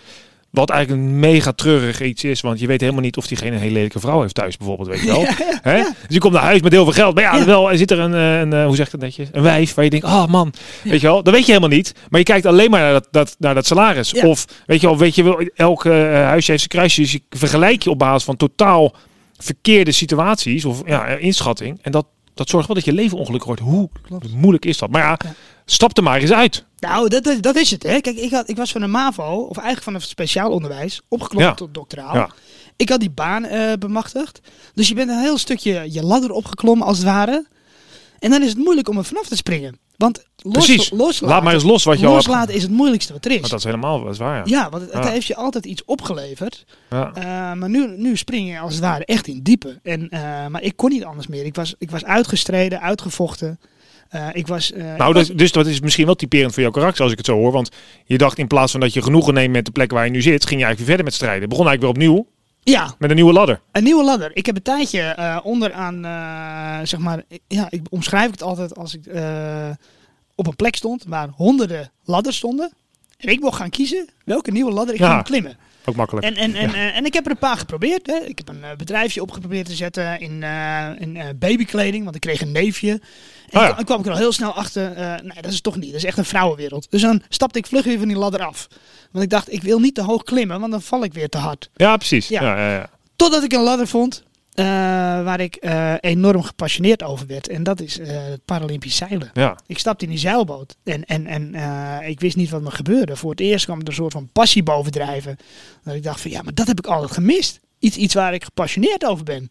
Wat 0.49 0.69
eigenlijk 0.69 1.01
een 1.01 1.19
mega 1.19 1.51
treurig 1.51 2.01
iets 2.01 2.23
is, 2.23 2.41
want 2.41 2.59
je 2.59 2.67
weet 2.67 2.81
helemaal 2.81 3.01
niet 3.01 3.17
of 3.17 3.27
diegene 3.27 3.51
een 3.55 3.61
hele 3.61 3.73
lelijke 3.73 3.99
vrouw 3.99 4.21
heeft 4.21 4.35
thuis 4.35 4.57
bijvoorbeeld, 4.57 4.89
weet 4.89 4.99
je 5.01 5.05
wel. 5.07 5.25
Hè? 5.73 5.81
Dus 5.83 5.91
je 6.07 6.19
komt 6.19 6.33
naar 6.33 6.43
huis 6.43 6.61
met 6.61 6.71
heel 6.71 6.83
veel 6.83 6.93
geld, 6.93 7.13
maar 7.15 7.23
ja, 7.23 7.35
Ja. 7.35 7.45
wel 7.45 7.71
er 7.71 7.77
zit 7.77 7.91
er 7.91 7.99
een, 7.99 8.13
eh, 8.13 8.39
een, 8.39 8.53
eh, 8.53 8.65
hoe 8.65 8.75
zeg 8.75 8.85
ik 8.85 8.91
dat 8.91 9.01
netjes, 9.01 9.27
een 9.31 9.41
wijf 9.41 9.73
waar 9.73 9.83
je 9.83 9.89
denkt, 9.89 10.05
oh 10.05 10.25
man, 10.27 10.53
weet 10.83 11.01
je 11.01 11.07
wel, 11.07 11.23
dat 11.23 11.33
weet 11.33 11.45
je 11.45 11.51
helemaal 11.51 11.75
niet. 11.77 11.93
Maar 12.09 12.19
je 12.19 12.25
kijkt 12.25 12.45
alleen 12.45 12.69
maar 12.69 12.79
naar 12.81 12.91
dat, 12.91 13.07
dat, 13.11 13.35
naar 13.39 13.53
dat 13.53 13.65
salaris. 13.65 14.11
Ja. 14.11 14.27
Of 14.27 14.45
weet 14.65 14.81
je 14.81 14.87
wel, 14.87 14.97
weet 14.97 15.15
je 15.15 15.23
wel, 15.23 15.41
elk 15.55 15.85
eh, 15.85 15.91
huisje 16.11 16.51
heeft 16.51 16.63
zijn 16.63 16.67
kruisje, 16.67 17.01
dus 17.01 17.11
je 17.11 17.21
vergelijk 17.29 17.83
je 17.83 17.89
op 17.89 17.99
basis 17.99 18.23
van 18.23 18.35
totaal 18.37 18.95
verkeerde 19.37 19.91
situaties 19.91 20.65
of 20.65 20.81
ja, 20.85 21.05
inschatting. 21.07 21.79
En 21.81 21.91
dat, 21.91 22.05
dat 22.33 22.49
zorgt 22.49 22.67
wel 22.67 22.75
dat 22.75 22.85
je 22.85 22.93
leven 22.93 23.17
ongelukkig 23.17 23.47
wordt. 23.47 23.61
Hoe 23.61 23.89
Klopt. 24.01 24.33
moeilijk 24.33 24.65
is 24.65 24.77
dat? 24.77 24.89
Maar 24.89 25.01
ja, 25.01 25.17
Ja. 25.23 25.33
Stap 25.71 25.97
er 25.97 26.03
maar 26.03 26.19
eens 26.19 26.31
uit. 26.31 26.65
Nou, 26.79 27.09
dat, 27.09 27.23
dat, 27.23 27.41
dat 27.41 27.55
is 27.55 27.71
het. 27.71 27.83
Hè. 27.83 28.01
Kijk, 28.01 28.17
ik, 28.17 28.31
had, 28.31 28.49
ik 28.49 28.57
was 28.57 28.71
van 28.71 28.81
de 28.81 28.87
MAVO, 28.87 29.23
of 29.49 29.55
eigenlijk 29.57 29.83
van 29.83 29.93
het 29.93 30.03
speciaal 30.03 30.51
onderwijs, 30.51 31.01
opgeklommen 31.07 31.49
Ja. 31.49 31.55
tot 31.55 31.73
doctoraal. 31.73 32.13
Ja. 32.15 32.29
Ik 32.75 32.89
had 32.89 32.99
die 32.99 33.09
baan 33.09 33.45
eh, 33.45 33.73
bemachtigd. 33.79 34.39
Dus 34.73 34.87
je 34.87 34.93
bent 34.93 35.09
een 35.09 35.19
heel 35.21 35.37
stukje 35.37 35.93
je 35.93 36.03
ladder 36.03 36.31
opgeklommen, 36.31 36.87
als 36.87 36.97
het 36.97 37.05
ware. 37.07 37.45
En 38.19 38.29
dan 38.29 38.41
is 38.41 38.49
het 38.49 38.57
moeilijk 38.57 38.89
om 38.89 38.97
er 38.97 39.03
vanaf 39.03 39.27
te 39.27 39.35
springen. 39.35 39.79
Want 39.95 40.25
los, 40.37 40.65
Precies. 40.65 40.89
loslaten, 40.89 41.27
Laat 41.27 41.43
maar 41.43 41.53
eens 41.53 41.63
los 41.63 41.83
wat 41.83 41.99
je 41.99 42.05
al 42.05 42.13
hebt. 42.13 42.25
loslaten 42.27 42.55
is 42.55 42.61
het 42.61 42.71
moeilijkste 42.71 43.13
wat 43.13 43.25
er 43.25 43.31
is. 43.31 43.37
Want 43.37 43.49
dat 43.49 43.59
is 43.59 43.65
helemaal 43.65 44.03
dat 44.03 44.13
is 44.13 44.17
waar. 44.19 44.35
Ja. 44.37 44.43
Ja, 44.45 44.69
want 44.69 44.83
het, 44.83 45.03
Ja. 45.03 45.09
heeft 45.09 45.27
je 45.27 45.35
altijd 45.35 45.65
iets 45.65 45.85
opgeleverd. 45.85 46.65
Ja. 46.89 47.11
Eh, 47.13 47.23
maar 47.59 47.69
nu, 47.69 47.87
nu 47.97 48.17
spring 48.17 48.49
je 48.51 48.59
als 48.59 48.73
het 48.73 48.81
ware 48.83 49.05
echt 49.05 49.27
in 49.27 49.39
diepe. 49.43 49.79
En, 49.83 50.09
eh, 50.09 50.47
maar 50.47 50.61
ik 50.61 50.75
kon 50.75 50.89
niet 50.89 51.03
anders 51.03 51.27
meer. 51.27 51.45
Ik 51.45 51.55
was, 51.55 51.75
ik 51.77 51.91
was 51.91 52.05
uitgestreden, 52.05 52.81
uitgevochten. 52.81 53.59
Eh, 54.09 54.27
ik 54.33 54.47
was, 54.47 54.71
eh, 54.71 54.91
ik 54.91 54.97
Nou, 54.97 55.13
was- 55.13 55.27
dus, 55.27 55.35
dus 55.37 55.51
dat 55.51 55.67
is 55.67 55.79
misschien 55.79 56.05
wel 56.05 56.15
typerend 56.15 56.53
voor 56.53 56.61
jouw 56.61 56.71
karakter 56.71 57.03
als 57.03 57.11
ik 57.11 57.17
het 57.17 57.25
zo 57.27 57.35
hoor. 57.35 57.51
Want 57.51 57.69
je 58.05 58.17
dacht 58.17 58.37
in 58.37 58.47
plaats 58.47 58.71
van 58.71 58.79
dat 58.81 58.93
je 58.93 59.01
genoegen 59.01 59.33
neemt 59.33 59.53
met 59.53 59.65
de 59.65 59.71
plek 59.71 59.91
waar 59.91 60.05
je 60.05 60.11
nu 60.11 60.21
zit, 60.21 60.45
ging 60.45 60.59
je 60.59 60.65
eigenlijk 60.65 60.77
weer 60.77 60.85
verder 60.87 61.05
met 61.05 61.13
strijden. 61.13 61.49
Begon 61.49 61.67
eigenlijk 61.67 61.97
weer 61.97 62.05
opnieuw 62.07 62.27
ja, 62.61 62.95
met 62.99 63.09
een 63.09 63.15
nieuwe 63.15 63.33
ladder. 63.33 63.61
een 63.71 63.83
nieuwe 63.83 64.03
ladder. 64.03 64.31
Ik 64.33 64.45
heb 64.45 64.55
een 64.55 64.61
tijdje 64.61 65.01
eh, 65.01 65.39
onderaan, 65.43 66.01
zeg 66.87 66.99
maar, 66.99 67.23
ja, 67.47 67.67
ik 67.69 67.81
omschrijf 67.89 68.31
het 68.31 68.43
altijd 68.43 68.75
als 68.77 68.93
ik 68.95 69.01
op 70.35 70.47
een 70.47 70.55
plek 70.55 70.75
stond 70.75 71.03
waar 71.07 71.29
honderden 71.35 71.91
ladders 72.05 72.37
stonden. 72.37 72.73
En 73.17 73.29
ik 73.29 73.39
mocht 73.39 73.57
gaan 73.57 73.69
kiezen 73.69 74.09
welke 74.25 74.51
nieuwe 74.51 74.71
ladder 74.71 74.93
ik 74.95 74.99
Ja. 75.01 75.11
ging 75.13 75.23
klimmen. 75.23 75.57
Ook 75.89 75.95
makkelijk. 75.95 76.25
En, 76.25 76.35
en, 76.35 76.55
en, 76.55 76.73
eh, 76.73 76.97
en 76.97 77.05
ik 77.05 77.13
heb 77.13 77.25
er 77.25 77.31
een 77.31 77.37
paar 77.37 77.57
geprobeerd. 77.57 78.07
Hè. 78.07 78.15
Ik 78.15 78.37
heb 78.37 78.49
een 78.49 78.63
eh, 78.63 78.75
bedrijfje 78.77 79.21
opgeprobeerd 79.21 79.65
te 79.65 79.75
zetten 79.75 80.19
in, 80.19 80.43
eh, 80.43 80.89
in 80.97 81.37
babykleding, 81.39 82.03
want 82.03 82.15
ik 82.15 82.21
kreeg 82.21 82.41
een 82.41 82.51
neefje. 82.51 82.91
En 83.49 83.59
Oh 83.59 83.67
ja. 83.77 83.83
kwam 83.83 83.99
ik 83.99 84.05
er 84.05 84.11
al 84.11 84.17
heel 84.17 84.31
snel 84.31 84.53
achter, 84.53 84.93
nee, 85.23 85.41
dat 85.41 85.51
is 85.51 85.61
toch 85.61 85.75
niet. 85.75 85.91
Dat 85.91 85.99
is 85.99 86.05
echt 86.05 86.17
een 86.17 86.25
vrouwenwereld. 86.25 86.87
Dus 86.89 87.01
dan 87.01 87.21
stapte 87.29 87.59
ik 87.59 87.67
vlug 87.67 87.85
weer 87.85 87.97
van 87.97 88.07
die 88.07 88.17
ladder 88.17 88.45
af. 88.45 88.67
Want 89.11 89.23
ik 89.23 89.29
dacht, 89.29 89.53
ik 89.53 89.63
wil 89.63 89.79
niet 89.79 89.95
te 89.95 90.01
hoog 90.01 90.23
klimmen, 90.23 90.59
want 90.59 90.71
dan 90.71 90.81
val 90.81 91.03
ik 91.03 91.13
weer 91.13 91.29
te 91.29 91.37
hard. 91.37 91.69
Ja, 91.75 91.97
precies. 91.97 92.27
Ja, 92.27 92.71
ja, 92.71 92.89
Totdat 93.15 93.43
ik 93.43 93.53
een 93.53 93.61
ladder 93.61 93.87
vond 93.87 94.23
eh, 94.57 94.65
waar 95.23 95.39
ik 95.39 95.55
eh, 95.55 95.93
enorm 95.99 96.43
gepassioneerd 96.43 97.03
over 97.03 97.27
werd. 97.27 97.47
En 97.47 97.63
dat 97.63 97.81
is 97.81 97.99
eh, 97.99 98.07
het 98.09 98.45
Paralympisch 98.45 98.95
zeilen. 98.95 99.29
Ja. 99.33 99.57
Ik 99.67 99.79
stapte 99.79 100.05
in 100.05 100.11
die 100.11 100.19
zeilboot 100.19 100.77
en, 100.83 101.05
en, 101.05 101.27
en 101.27 101.55
ik 102.07 102.19
wist 102.19 102.35
niet 102.35 102.49
wat 102.49 102.61
me 102.61 102.71
gebeurde. 102.71 103.15
Voor 103.15 103.29
het 103.29 103.39
eerst 103.39 103.65
kwam 103.65 103.79
er 103.79 103.87
een 103.87 103.93
soort 103.93 104.13
van 104.13 104.29
passie 104.31 104.63
bovendrijven. 104.63 105.37
Dat 105.83 105.95
ik 105.95 106.03
dacht 106.03 106.21
van 106.21 106.31
ja, 106.31 106.41
maar 106.41 106.53
dat 106.53 106.67
heb 106.67 106.77
ik 106.77 106.85
altijd 106.85 107.11
gemist. 107.11 107.59
Iets, 107.79 107.97
iets 107.97 108.13
waar 108.13 108.33
ik 108.33 108.43
gepassioneerd 108.43 109.05
over 109.05 109.23
ben. 109.23 109.47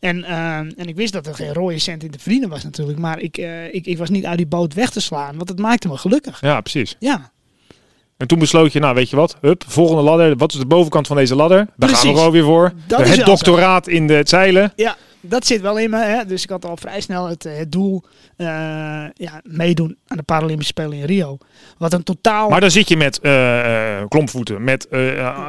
En, 0.00 0.24
en 0.24 0.86
ik 0.86 0.96
wist 0.96 1.12
dat 1.12 1.26
er 1.26 1.34
geen 1.34 1.52
rode 1.52 1.78
cent 1.78 2.02
in 2.02 2.10
te 2.10 2.18
verdienen 2.18 2.48
was 2.48 2.64
natuurlijk. 2.64 2.98
Maar 2.98 3.20
ik, 3.20 3.36
ik, 3.72 3.86
ik 3.86 3.98
was 3.98 4.10
niet 4.10 4.24
uit 4.24 4.36
die 4.36 4.46
boot 4.46 4.74
weg 4.74 4.90
te 4.90 5.00
slaan, 5.00 5.36
want 5.36 5.48
het 5.48 5.58
maakte 5.58 5.88
me 5.88 5.96
gelukkig. 5.96 6.40
ja, 6.40 6.60
precies. 6.60 6.96
Ja, 6.98 7.32
En 8.18 8.26
toen 8.26 8.38
besloot 8.38 8.72
je, 8.72 8.80
nou 8.80 8.94
weet 8.94 9.10
je 9.10 9.16
wat, 9.16 9.36
hup, 9.40 9.64
volgende 9.66 10.02
ladder. 10.02 10.36
Wat 10.36 10.52
is 10.52 10.58
de 10.58 10.66
bovenkant 10.66 11.06
van 11.06 11.16
deze 11.16 11.34
ladder? 11.34 11.66
Daar 11.76 11.88
gaan 11.88 12.14
we 12.14 12.30
weer 12.30 12.44
voor. 12.44 12.72
Dat 12.86 13.08
het 13.08 13.24
doctoraat 13.26 13.88
in 13.88 14.06
de, 14.06 14.14
het 14.14 14.28
zeilen. 14.28 14.72
ja 14.76 14.96
dat 15.20 15.46
zit 15.46 15.60
wel 15.60 15.78
in 15.78 15.90
me. 15.90 15.96
Hè? 16.04 16.24
Dus 16.24 16.42
ik 16.42 16.50
had 16.50 16.64
al 16.64 16.76
vrij 16.76 17.00
snel 17.00 17.28
het, 17.28 17.44
eh, 17.44 17.56
het 17.56 17.72
doel 17.72 18.02
eh, 18.36 18.46
ja, 19.14 19.40
meedoen 19.42 19.96
aan 20.06 20.16
de 20.16 20.22
Paralympische 20.22 20.72
Spelen 20.72 20.98
in 20.98 21.04
Rio. 21.04 21.38
Wat 21.78 21.92
een 21.92 22.02
totaal... 22.02 22.48
Maar 22.48 22.60
dan 22.60 22.70
zit 22.70 22.88
je 22.88 22.96
met 22.96 23.20
eh, 23.20 24.02
klompvoeten, 24.08 24.64
met 24.64 24.86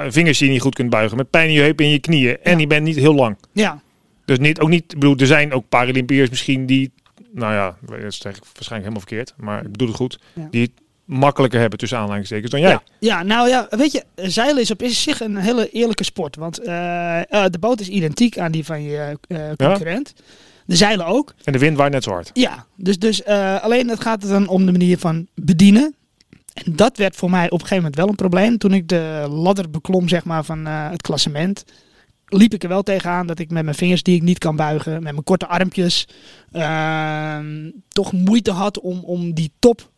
vingers 0.08 0.38
die 0.38 0.48
je 0.48 0.54
niet 0.54 0.62
goed 0.62 0.76
kunt 0.76 0.90
buigen, 0.90 1.18
met 1.18 1.30
pijn 1.30 1.48
in 1.48 1.54
je 1.54 1.62
heup 1.62 1.80
en 1.80 1.90
je 1.90 2.00
knieën. 2.00 2.38
En 2.44 2.52
Ja. 2.52 2.58
je 2.60 2.68
bent 2.68 2.84
niet 2.84 2.96
heel 2.96 3.14
lang. 3.16 3.38
ja, 3.52 3.82
Dus 4.26 4.40
niet, 4.40 4.60
ook 4.60 4.70
niet, 4.70 4.84
ik 4.94 5.00
bedoel, 5.00 5.16
er 5.18 5.28
zijn 5.28 5.54
ook 5.54 5.70
Paralympiërs 5.70 6.30
misschien 6.30 6.66
die, 6.66 6.92
nou 7.32 7.54
ja, 7.54 7.78
dat 7.82 7.96
is 7.98 8.00
eigenlijk 8.02 8.44
waarschijnlijk 8.54 8.70
helemaal 8.94 9.00
verkeerd, 9.08 9.34
maar 9.38 9.62
ik 9.66 9.72
bedoel 9.72 9.88
het 9.88 9.96
goed, 9.98 10.20
Ja. 10.34 10.48
die 10.52 10.74
makkelijker 11.10 11.60
hebben 11.60 11.80
tussen 11.80 11.98
aanhalingstekens 11.98 12.52
dan 12.52 12.60
jij. 12.60 12.70
Ja, 12.70 12.82
ja, 13.00 13.24
nou 13.24 13.50
ja, 13.50 13.68
weet 13.70 13.92
je, 13.92 14.04
zeilen 14.16 14.62
is 14.62 14.72
op 14.72 14.82
zich 14.86 15.20
een 15.20 15.38
hele 15.38 15.70
eerlijke 15.70 16.04
sport. 16.04 16.36
Want 16.36 16.60
eh, 16.60 17.18
eh, 17.20 17.52
de 17.52 17.60
boot 17.60 17.80
is 17.80 17.88
identiek 17.88 18.38
aan 18.38 18.52
die 18.52 18.66
van 18.66 18.84
je 18.84 19.18
eh, 19.28 19.40
concurrent. 19.58 20.14
De 20.66 20.76
zeilen 20.76 21.06
ook. 21.06 21.34
En 21.44 21.54
de 21.54 21.60
wind 21.60 21.78
waait 21.78 21.92
net 21.92 22.04
zo 22.04 22.12
hard. 22.12 22.30
Ja, 22.34 22.66
dus, 22.76 23.00
dus 23.00 23.26
alleen 23.62 23.90
het 23.90 24.02
gaat 24.02 24.24
er 24.24 24.30
dan 24.30 24.48
om 24.48 24.66
de 24.66 24.72
manier 24.72 24.98
van 24.98 25.28
bedienen. 25.36 25.96
En 26.54 26.76
dat 26.76 26.98
werd 26.98 27.16
voor 27.16 27.30
mij 27.30 27.46
op 27.46 27.52
een 27.52 27.60
gegeven 27.60 27.78
moment 27.78 27.96
wel 27.96 28.08
een 28.08 28.16
probleem. 28.16 28.58
Toen 28.58 28.74
ik 28.74 28.88
de 28.88 29.28
ladder 29.30 29.70
beklom 29.70 30.08
zeg 30.08 30.24
maar, 30.24 30.44
van 30.44 30.66
het 30.66 31.02
klassement, 31.02 31.64
liep 32.26 32.54
ik 32.54 32.64
er 32.64 32.70
wel 32.70 32.84
tegenaan 32.84 33.28
dat 33.28 33.40
ik 33.40 33.52
met 33.52 33.64
mijn 33.64 33.76
vingers 33.76 34.04
die 34.04 34.16
ik 34.16 34.22
niet 34.22 34.38
kan 34.38 34.56
buigen, 34.56 34.94
met 34.94 35.12
mijn 35.12 35.24
korte 35.24 35.48
armpjes, 35.48 36.08
ehm, 36.52 37.70
toch 37.88 38.12
moeite 38.12 38.52
had 38.52 38.80
om, 38.80 39.00
om 39.04 39.34
die 39.34 39.52
top 39.60 39.90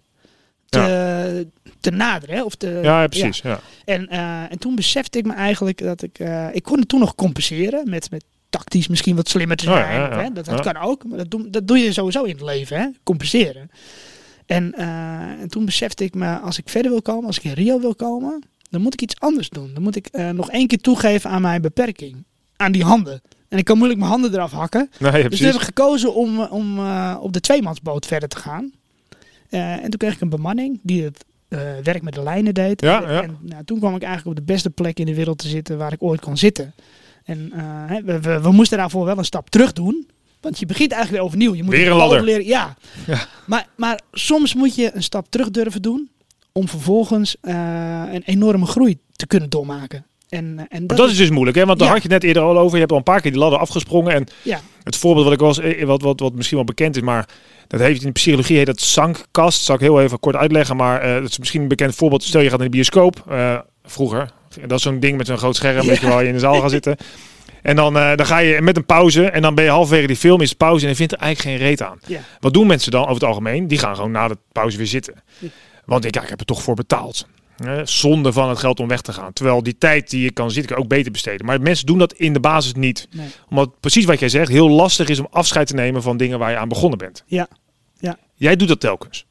te, 0.71 1.47
te 1.79 1.91
naderen. 1.91 2.35
Hè? 2.35 2.43
Of 2.43 2.55
te, 2.55 2.79
Ja, 2.83 3.07
precies. 3.07 3.41
Ja. 3.41 3.59
En, 3.85 4.07
eh, 4.07 4.51
en 4.51 4.59
toen 4.59 4.75
besefte 4.75 5.17
ik 5.17 5.25
me 5.25 5.33
eigenlijk 5.33 5.77
dat 5.83 6.01
ik... 6.03 6.19
eh, 6.19 6.47
ik 6.51 6.63
kon 6.63 6.79
het 6.79 6.87
toen 6.87 6.99
nog 6.99 7.15
compenseren 7.15 7.89
met, 7.89 8.11
met 8.11 8.23
tactisch 8.49 8.87
misschien 8.87 9.15
wat 9.15 9.29
slimmer 9.29 9.57
te 9.57 9.67
Oh 9.69 9.73
zijn. 9.73 9.99
ja, 9.99 10.07
ja, 10.09 10.15
ja. 10.15 10.23
Hè? 10.23 10.31
Dat, 10.33 10.45
dat 10.45 10.59
kan 10.59 10.77
ook. 10.77 11.03
Maar 11.05 11.17
dat 11.17 11.31
doe, 11.31 11.49
dat 11.49 11.67
doe 11.67 11.77
je 11.77 11.93
sowieso 11.93 12.23
in 12.23 12.31
het 12.31 12.41
leven. 12.41 12.77
Hè? 12.79 12.87
Compenseren. 13.03 13.69
En, 14.45 14.73
eh, 14.73 14.85
en 15.41 15.47
toen 15.49 15.65
besefte 15.65 16.03
ik 16.03 16.13
me, 16.15 16.37
als 16.39 16.57
ik 16.57 16.69
verder 16.69 16.91
wil 16.91 17.01
komen, 17.01 17.25
als 17.25 17.37
ik 17.37 17.43
in 17.43 17.53
Rio 17.53 17.79
wil 17.79 17.95
komen, 17.95 18.43
dan 18.69 18.81
moet 18.81 18.93
ik 18.93 19.01
iets 19.01 19.19
anders 19.19 19.49
doen. 19.49 19.69
Dan 19.73 19.83
moet 19.83 19.95
ik 19.95 20.09
nog 20.33 20.49
één 20.51 20.67
keer 20.67 20.77
toegeven 20.81 21.29
aan 21.29 21.41
mijn 21.41 21.61
beperking. 21.61 22.23
Aan 22.55 22.71
die 22.71 22.83
handen. 22.83 23.21
En 23.49 23.57
ik 23.57 23.65
kan 23.65 23.75
moeilijk 23.77 23.99
mijn 23.99 24.11
handen 24.11 24.33
eraf 24.33 24.51
hakken. 24.51 24.89
Nee, 24.99 25.11
Dus 25.11 25.19
toen 25.21 25.27
precies. 25.29 25.45
heb 25.45 25.55
ik 25.55 25.61
gekozen 25.61 26.13
om, 26.13 26.39
om 26.39 26.79
op 27.15 27.33
de 27.33 27.39
tweemansboot 27.39 28.05
verder 28.05 28.29
te 28.29 28.37
gaan. 28.37 28.71
Eh, 29.51 29.71
en 29.71 29.81
toen 29.81 29.97
kreeg 29.97 30.13
ik 30.13 30.21
een 30.21 30.29
bemanning 30.29 30.79
die 30.83 31.03
het 31.03 31.25
eh, 31.47 31.59
werk 31.83 32.01
met 32.01 32.13
de 32.13 32.23
lijnen 32.23 32.53
deed. 32.53 32.81
Ja, 32.81 33.03
en 33.03 33.13
ja. 33.13 33.21
en, 33.21 33.37
nou, 33.41 33.63
toen 33.63 33.79
kwam 33.79 33.95
ik 33.95 34.01
eigenlijk 34.03 34.37
op 34.39 34.45
de 34.45 34.53
beste 34.53 34.69
plek 34.69 34.99
in 34.99 35.05
de 35.05 35.15
wereld 35.15 35.37
te 35.37 35.47
zitten 35.47 35.77
waar 35.77 35.93
ik 35.93 36.03
ooit 36.03 36.21
kon 36.21 36.37
zitten. 36.37 36.73
En 37.23 37.51
eh, 37.53 37.61
hè, 37.65 38.01
we, 38.03 38.19
we, 38.19 38.41
we 38.41 38.51
moesten 38.51 38.77
daarvoor 38.77 39.05
wel 39.05 39.17
een 39.17 39.25
stap 39.25 39.49
terug 39.49 39.73
doen. 39.73 40.07
Want 40.41 40.59
je 40.59 40.65
begint 40.65 40.91
eigenlijk 40.91 41.21
weer 41.21 41.31
overnieuw. 41.31 41.55
Je 41.55 41.63
moet 41.63 41.73
Weer 41.73 41.91
een 41.91 41.97
ladder. 41.97 42.23
Leren, 42.23 42.45
ja. 42.45 42.77
Ja. 43.07 43.25
Maar, 43.45 43.67
maar 43.75 43.99
soms 44.11 44.55
moet 44.55 44.75
je 44.75 44.91
een 44.93 45.03
stap 45.03 45.25
terug 45.29 45.51
durven 45.51 45.81
doen. 45.81 46.09
Om 46.51 46.67
vervolgens 46.67 47.35
eh, 47.41 48.03
een 48.11 48.23
enorme 48.25 48.65
groei 48.65 48.97
te 49.11 49.27
kunnen 49.27 49.49
doormaken. 49.49 50.05
En, 50.29 50.65
en 50.69 50.85
Maar 50.85 50.97
dat 50.97 51.09
is 51.09 51.17
dus 51.17 51.29
moeilijk, 51.29 51.57
hè? 51.57 51.65
Want 51.65 51.79
daar 51.79 51.87
Ja. 51.87 51.93
had 51.93 52.03
je 52.03 52.09
net 52.09 52.23
eerder 52.23 52.43
al 52.43 52.57
over. 52.57 52.73
Je 52.73 52.79
hebt 52.79 52.91
al 52.91 52.97
een 52.97 53.03
paar 53.03 53.21
keer 53.21 53.31
die 53.31 53.39
ladder 53.39 53.59
afgesprongen. 53.59 54.13
En 54.13 54.27
Ja. 54.43 54.59
Het 54.83 54.95
voorbeeld 54.95 55.25
wat 55.25 55.33
ik 55.33 55.39
was, 55.39 55.59
eh, 55.59 55.85
wat, 55.85 56.01
wat, 56.01 56.19
wat 56.19 56.33
misschien 56.33 56.57
wel 56.57 56.65
bekend 56.65 56.95
is, 56.95 57.01
maar 57.01 57.27
dat 57.67 57.79
heeft 57.79 57.99
in 57.99 58.07
de 58.07 58.11
psychologie 58.11 58.57
heet 58.57 58.65
dat 58.65 58.81
zankkast. 58.81 59.61
Zal 59.63 59.75
ik 59.75 59.81
heel 59.81 60.01
even 60.01 60.19
kort 60.19 60.35
uitleggen, 60.35 60.75
maar 60.75 61.01
eh, 61.01 61.13
dat 61.13 61.29
is 61.29 61.39
misschien 61.39 61.61
een 61.61 61.67
bekend 61.67 61.95
voorbeeld. 61.95 62.23
Stel 62.23 62.41
je 62.41 62.49
gaat 62.49 62.57
naar 62.57 62.67
de 62.67 62.73
bioscoop, 62.73 63.23
eh, 63.29 63.59
vroeger. 63.83 64.31
Dat 64.61 64.77
is 64.77 64.83
zo'n 64.83 64.99
ding 64.99 65.17
met 65.17 65.27
zo'n 65.27 65.37
groot 65.37 65.55
scherm, 65.55 65.87
weet 65.87 65.99
je, 65.99 66.07
waar 66.07 66.21
je 66.21 66.27
in 66.27 66.33
de 66.33 66.39
zaal 66.39 66.61
gaat 66.61 66.71
zitten. 66.71 66.97
En 67.61 67.75
dan, 67.75 67.93
dan 67.93 68.25
ga 68.25 68.37
je 68.37 68.61
met 68.61 68.77
een 68.77 68.85
pauze 68.85 69.29
en 69.29 69.41
dan 69.41 69.55
ben 69.55 69.63
je 69.63 69.69
halverwege 69.69 70.07
die 70.07 70.15
film, 70.15 70.41
is 70.41 70.53
pauze 70.53 70.83
en 70.83 70.89
je 70.89 70.95
vindt 70.95 71.13
er 71.13 71.19
eigenlijk 71.19 71.57
geen 71.57 71.67
reet 71.67 71.81
aan. 71.81 71.99
Ja. 72.07 72.19
Wat 72.39 72.53
doen 72.53 72.67
mensen 72.67 72.91
dan 72.91 73.01
over 73.01 73.13
het 73.13 73.23
algemeen? 73.23 73.67
Die 73.67 73.77
gaan 73.77 73.95
gewoon 73.95 74.11
na 74.11 74.27
de 74.27 74.37
pauze 74.51 74.77
weer 74.77 74.87
zitten. 74.87 75.13
Ja. 75.39 75.47
Want 75.85 76.05
ik, 76.05 76.15
ja, 76.15 76.21
ik 76.21 76.29
heb 76.29 76.39
er 76.39 76.45
toch 76.45 76.63
voor 76.63 76.75
betaald. 76.75 77.27
Eh, 77.65 77.79
zonde 77.83 78.33
van 78.33 78.49
het 78.49 78.57
geld 78.59 78.79
om 78.79 78.87
weg 78.87 79.01
te 79.01 79.13
gaan. 79.13 79.33
Terwijl 79.33 79.63
die 79.63 79.77
tijd 79.77 80.09
die 80.09 80.21
je 80.23 80.31
kan 80.31 80.51
zitten, 80.51 80.67
kan 80.67 80.77
je 80.77 80.83
ook 80.83 80.89
beter 80.89 81.11
besteden. 81.11 81.45
Maar 81.45 81.61
mensen 81.61 81.85
doen 81.85 81.97
dat 81.97 82.13
in 82.13 82.33
de 82.33 82.39
basis 82.39 82.73
niet. 82.73 83.07
Nee. 83.11 83.27
Omdat 83.49 83.79
precies 83.79 84.05
wat 84.05 84.19
jij 84.19 84.29
zegt, 84.29 84.49
heel 84.51 84.69
lastig 84.69 85.09
is 85.09 85.19
om 85.19 85.27
afscheid 85.29 85.67
te 85.67 85.73
nemen 85.73 86.01
van 86.01 86.17
dingen 86.17 86.39
waar 86.39 86.51
je 86.51 86.57
aan 86.57 86.69
begonnen 86.69 86.97
bent. 86.97 87.23
Ja. 87.25 87.47
Ja. 87.99 88.17
Jij 88.35 88.55
doet 88.55 88.67
dat 88.67 88.79
telkens. 88.79 89.25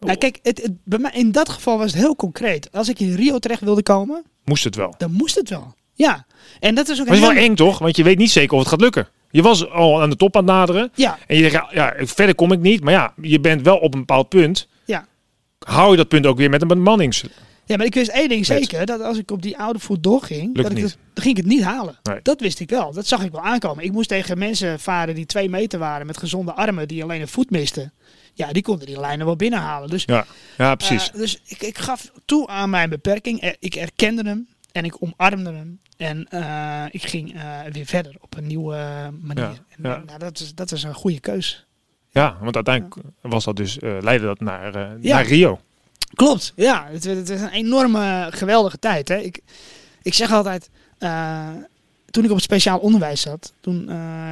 Nou, 0.00 0.16
kijk, 0.18 0.38
het, 0.42 0.62
het, 0.62 0.72
bij 0.84 0.98
mij, 0.98 1.10
in 1.14 1.32
dat 1.32 1.48
geval 1.48 1.78
was 1.78 1.92
het 1.92 2.00
heel 2.00 2.16
concreet. 2.16 2.68
Als 2.72 2.88
ik 2.88 3.00
in 3.00 3.14
Rio 3.14 3.38
terecht 3.38 3.60
wilde 3.60 3.82
komen, 3.82 4.24
Moest 4.44 4.64
het 4.64 4.76
wel. 4.76 4.94
dan 4.98 5.12
moest 5.12 5.34
het 5.34 5.48
wel. 5.50 5.74
Ja. 5.94 6.26
En 6.60 6.74
dat 6.74 6.88
is 6.88 7.00
ook 7.00 7.06
Maar 7.06 7.14
het 7.14 7.22
is 7.22 7.28
een 7.28 7.34
wel 7.34 7.42
heel- 7.42 7.50
eng 7.50 7.56
toch? 7.56 7.78
Want 7.78 7.96
je 7.96 8.02
weet 8.02 8.18
niet 8.18 8.30
zeker 8.30 8.52
of 8.54 8.58
het 8.58 8.68
gaat 8.68 8.80
lukken. 8.80 9.08
Je 9.30 9.42
was 9.42 9.70
al 9.70 10.02
aan 10.02 10.10
de 10.10 10.16
top 10.16 10.36
aan 10.36 10.44
het 10.46 10.54
naderen. 10.54 10.90
Ja, 10.94 11.18
En 11.26 11.36
je 11.36 11.42
zegt, 11.42 11.52
ja, 11.52 11.94
ja, 11.98 12.06
verder 12.06 12.34
kom 12.34 12.52
ik 12.52 12.60
niet. 12.60 12.80
Maar 12.82 12.92
ja, 12.92 13.12
je 13.22 13.40
bent 13.40 13.62
wel 13.62 13.76
op 13.76 13.94
een 13.94 14.00
bepaald 14.00 14.28
punt. 14.28 14.68
Hou 15.64 15.90
je 15.90 15.96
dat 15.96 16.08
punt 16.08 16.26
ook 16.26 16.36
weer 16.36 16.50
met 16.50 16.62
een 16.62 16.68
bemannings... 16.68 17.24
Ja, 17.66 17.76
maar 17.76 17.86
ik 17.86 17.94
wist 17.94 18.10
één 18.10 18.28
ding 18.28 18.46
zeker. 18.46 18.86
Dat 18.86 19.00
als 19.00 19.18
ik 19.18 19.30
op 19.30 19.42
die 19.42 19.58
oude 19.58 19.78
voet 19.78 20.02
doorging, 20.02 20.54
dat 20.54 20.70
ik 20.70 20.78
het, 20.78 20.96
dan 21.12 21.24
ging 21.24 21.36
ik 21.38 21.44
het 21.44 21.52
niet 21.52 21.62
halen. 21.62 21.98
Nee. 22.02 22.20
Dat 22.22 22.40
wist 22.40 22.60
ik 22.60 22.70
wel. 22.70 22.92
Dat 22.92 23.06
zag 23.06 23.24
ik 23.24 23.32
wel 23.32 23.40
aankomen. 23.40 23.84
Ik 23.84 23.92
moest 23.92 24.08
tegen 24.08 24.38
mensen 24.38 24.80
varen 24.80 25.14
die 25.14 25.26
twee 25.26 25.48
meter 25.48 25.78
waren 25.78 26.06
met 26.06 26.18
gezonde 26.18 26.52
armen, 26.52 26.88
die 26.88 27.02
alleen 27.02 27.20
een 27.20 27.28
voet 27.28 27.50
misten. 27.50 27.92
Ja, 28.34 28.52
die 28.52 28.62
konden 28.62 28.86
die 28.86 29.00
lijnen 29.00 29.26
wel 29.26 29.36
binnenhalen. 29.36 29.90
Dus, 29.90 30.04
Ja, 30.04 30.26
ja 30.56 30.74
precies. 30.74 31.10
eh, 31.10 31.16
dus 31.16 31.40
ik, 31.46 31.62
ik 31.62 31.78
gaf 31.78 32.10
toe 32.24 32.46
aan 32.46 32.70
mijn 32.70 32.90
beperking. 32.90 33.54
Ik 33.58 33.74
erkende 33.74 34.22
hem 34.22 34.48
en 34.72 34.84
ik 34.84 34.96
omarmde 35.02 35.52
hem. 35.52 35.80
En 35.96 36.26
eh, 36.28 36.84
ik 36.90 37.02
ging 37.02 37.34
eh, 37.34 37.60
weer 37.72 37.86
verder 37.86 38.14
op 38.20 38.36
een 38.36 38.46
nieuwe 38.46 39.10
manier. 39.20 39.44
Ja, 39.44 39.64
en, 39.68 39.90
ja. 39.90 40.02
nou, 40.06 40.18
dat, 40.18 40.40
is, 40.40 40.54
dat 40.54 40.72
is 40.72 40.82
een 40.82 40.94
goede 40.94 41.20
keus. 41.20 41.66
Ja, 42.14 42.36
want 42.40 42.54
uiteindelijk 42.54 42.96
was 43.20 43.44
dat 43.44 43.56
dus, 43.56 43.78
eh, 43.78 43.96
leidde 44.00 44.26
dat 44.26 44.40
naar, 44.40 44.74
eh, 44.74 44.90
Ja. 45.00 45.14
naar 45.14 45.26
Rio. 45.26 45.60
Klopt, 46.14 46.52
ja. 46.56 46.86
Het, 46.90 47.04
het 47.04 47.28
is 47.28 47.40
een 47.40 47.50
enorme, 47.50 48.28
geweldige 48.30 48.78
tijd. 48.78 49.08
Hè. 49.08 49.16
Ik, 49.16 49.40
ik 50.02 50.14
zeg 50.14 50.32
altijd, 50.32 50.70
eh, 50.98 51.48
toen 52.10 52.24
ik 52.24 52.30
op 52.30 52.36
het 52.36 52.44
speciaal 52.44 52.78
onderwijs 52.78 53.20
zat, 53.20 53.52
toen 53.60 53.86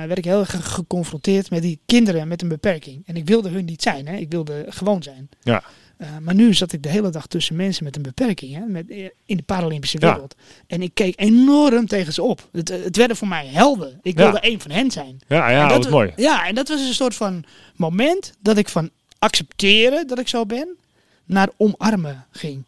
werd 0.07 0.19
ik 0.19 0.25
heel 0.25 0.39
erg 0.41 0.51
ge- 0.51 0.63
geconfronteerd 0.63 1.51
met 1.51 1.63
die 1.63 1.79
kinderen 1.87 2.29
met 2.29 2.43
een 2.43 2.49
beperking. 2.49 3.03
En 3.07 3.17
ik 3.17 3.27
wilde 3.27 3.49
hun 3.49 3.65
niet 3.65 3.83
zijn, 3.83 4.07
hè. 4.07 4.17
ik 4.17 4.31
wilde 4.31 4.65
gewoon 4.69 5.03
zijn. 5.03 5.29
Ja. 5.43 5.63
Eh, 6.03 6.09
maar 6.21 6.35
nu 6.35 6.55
zat 6.55 6.73
ik 6.73 6.83
de 6.83 6.89
hele 6.89 7.11
dag 7.11 7.27
tussen 7.27 7.57
mensen 7.57 7.85
met 7.85 7.97
een 7.97 8.03
beperking, 8.03 8.55
hè, 8.55 8.61
met, 8.67 8.91
eh, 8.91 9.09
in 9.27 9.37
de 9.37 9.43
Paralympische 9.43 9.97
Ja. 10.01 10.13
wereld. 10.13 10.35
En 10.67 10.83
ik 10.83 10.91
keek 10.95 11.21
enorm 11.21 11.87
tegen 11.87 12.13
ze 12.13 12.23
op. 12.23 12.49
Het, 12.53 12.69
het 12.69 12.97
werden 12.97 13.17
voor 13.17 13.29
mij 13.29 13.47
helden. 13.47 13.99
Ik 14.03 14.17
wilde 14.17 14.41
één 14.41 14.61
van 14.61 14.71
hen 14.71 14.91
zijn. 14.91 15.21
Ja, 15.29 15.51
ja 15.51 15.63
En 15.63 15.69
dat 15.69 15.79
is 15.79 15.85
wa- 15.85 15.91
mooi. 15.91 16.13
Ja, 16.17 16.47
en 16.47 16.55
dat 16.55 16.69
was 16.69 16.81
een 16.81 16.95
soort 16.95 17.15
van 17.15 17.45
moment 17.77 18.35
dat 18.41 18.57
ik 18.57 18.69
van 18.69 18.91
accepteren 19.19 20.07
dat 20.07 20.19
ik 20.19 20.29
zo 20.29 20.47
ben, 20.47 20.77
naar 21.25 21.49
omarmen 21.57 22.27
ging. 22.31 22.65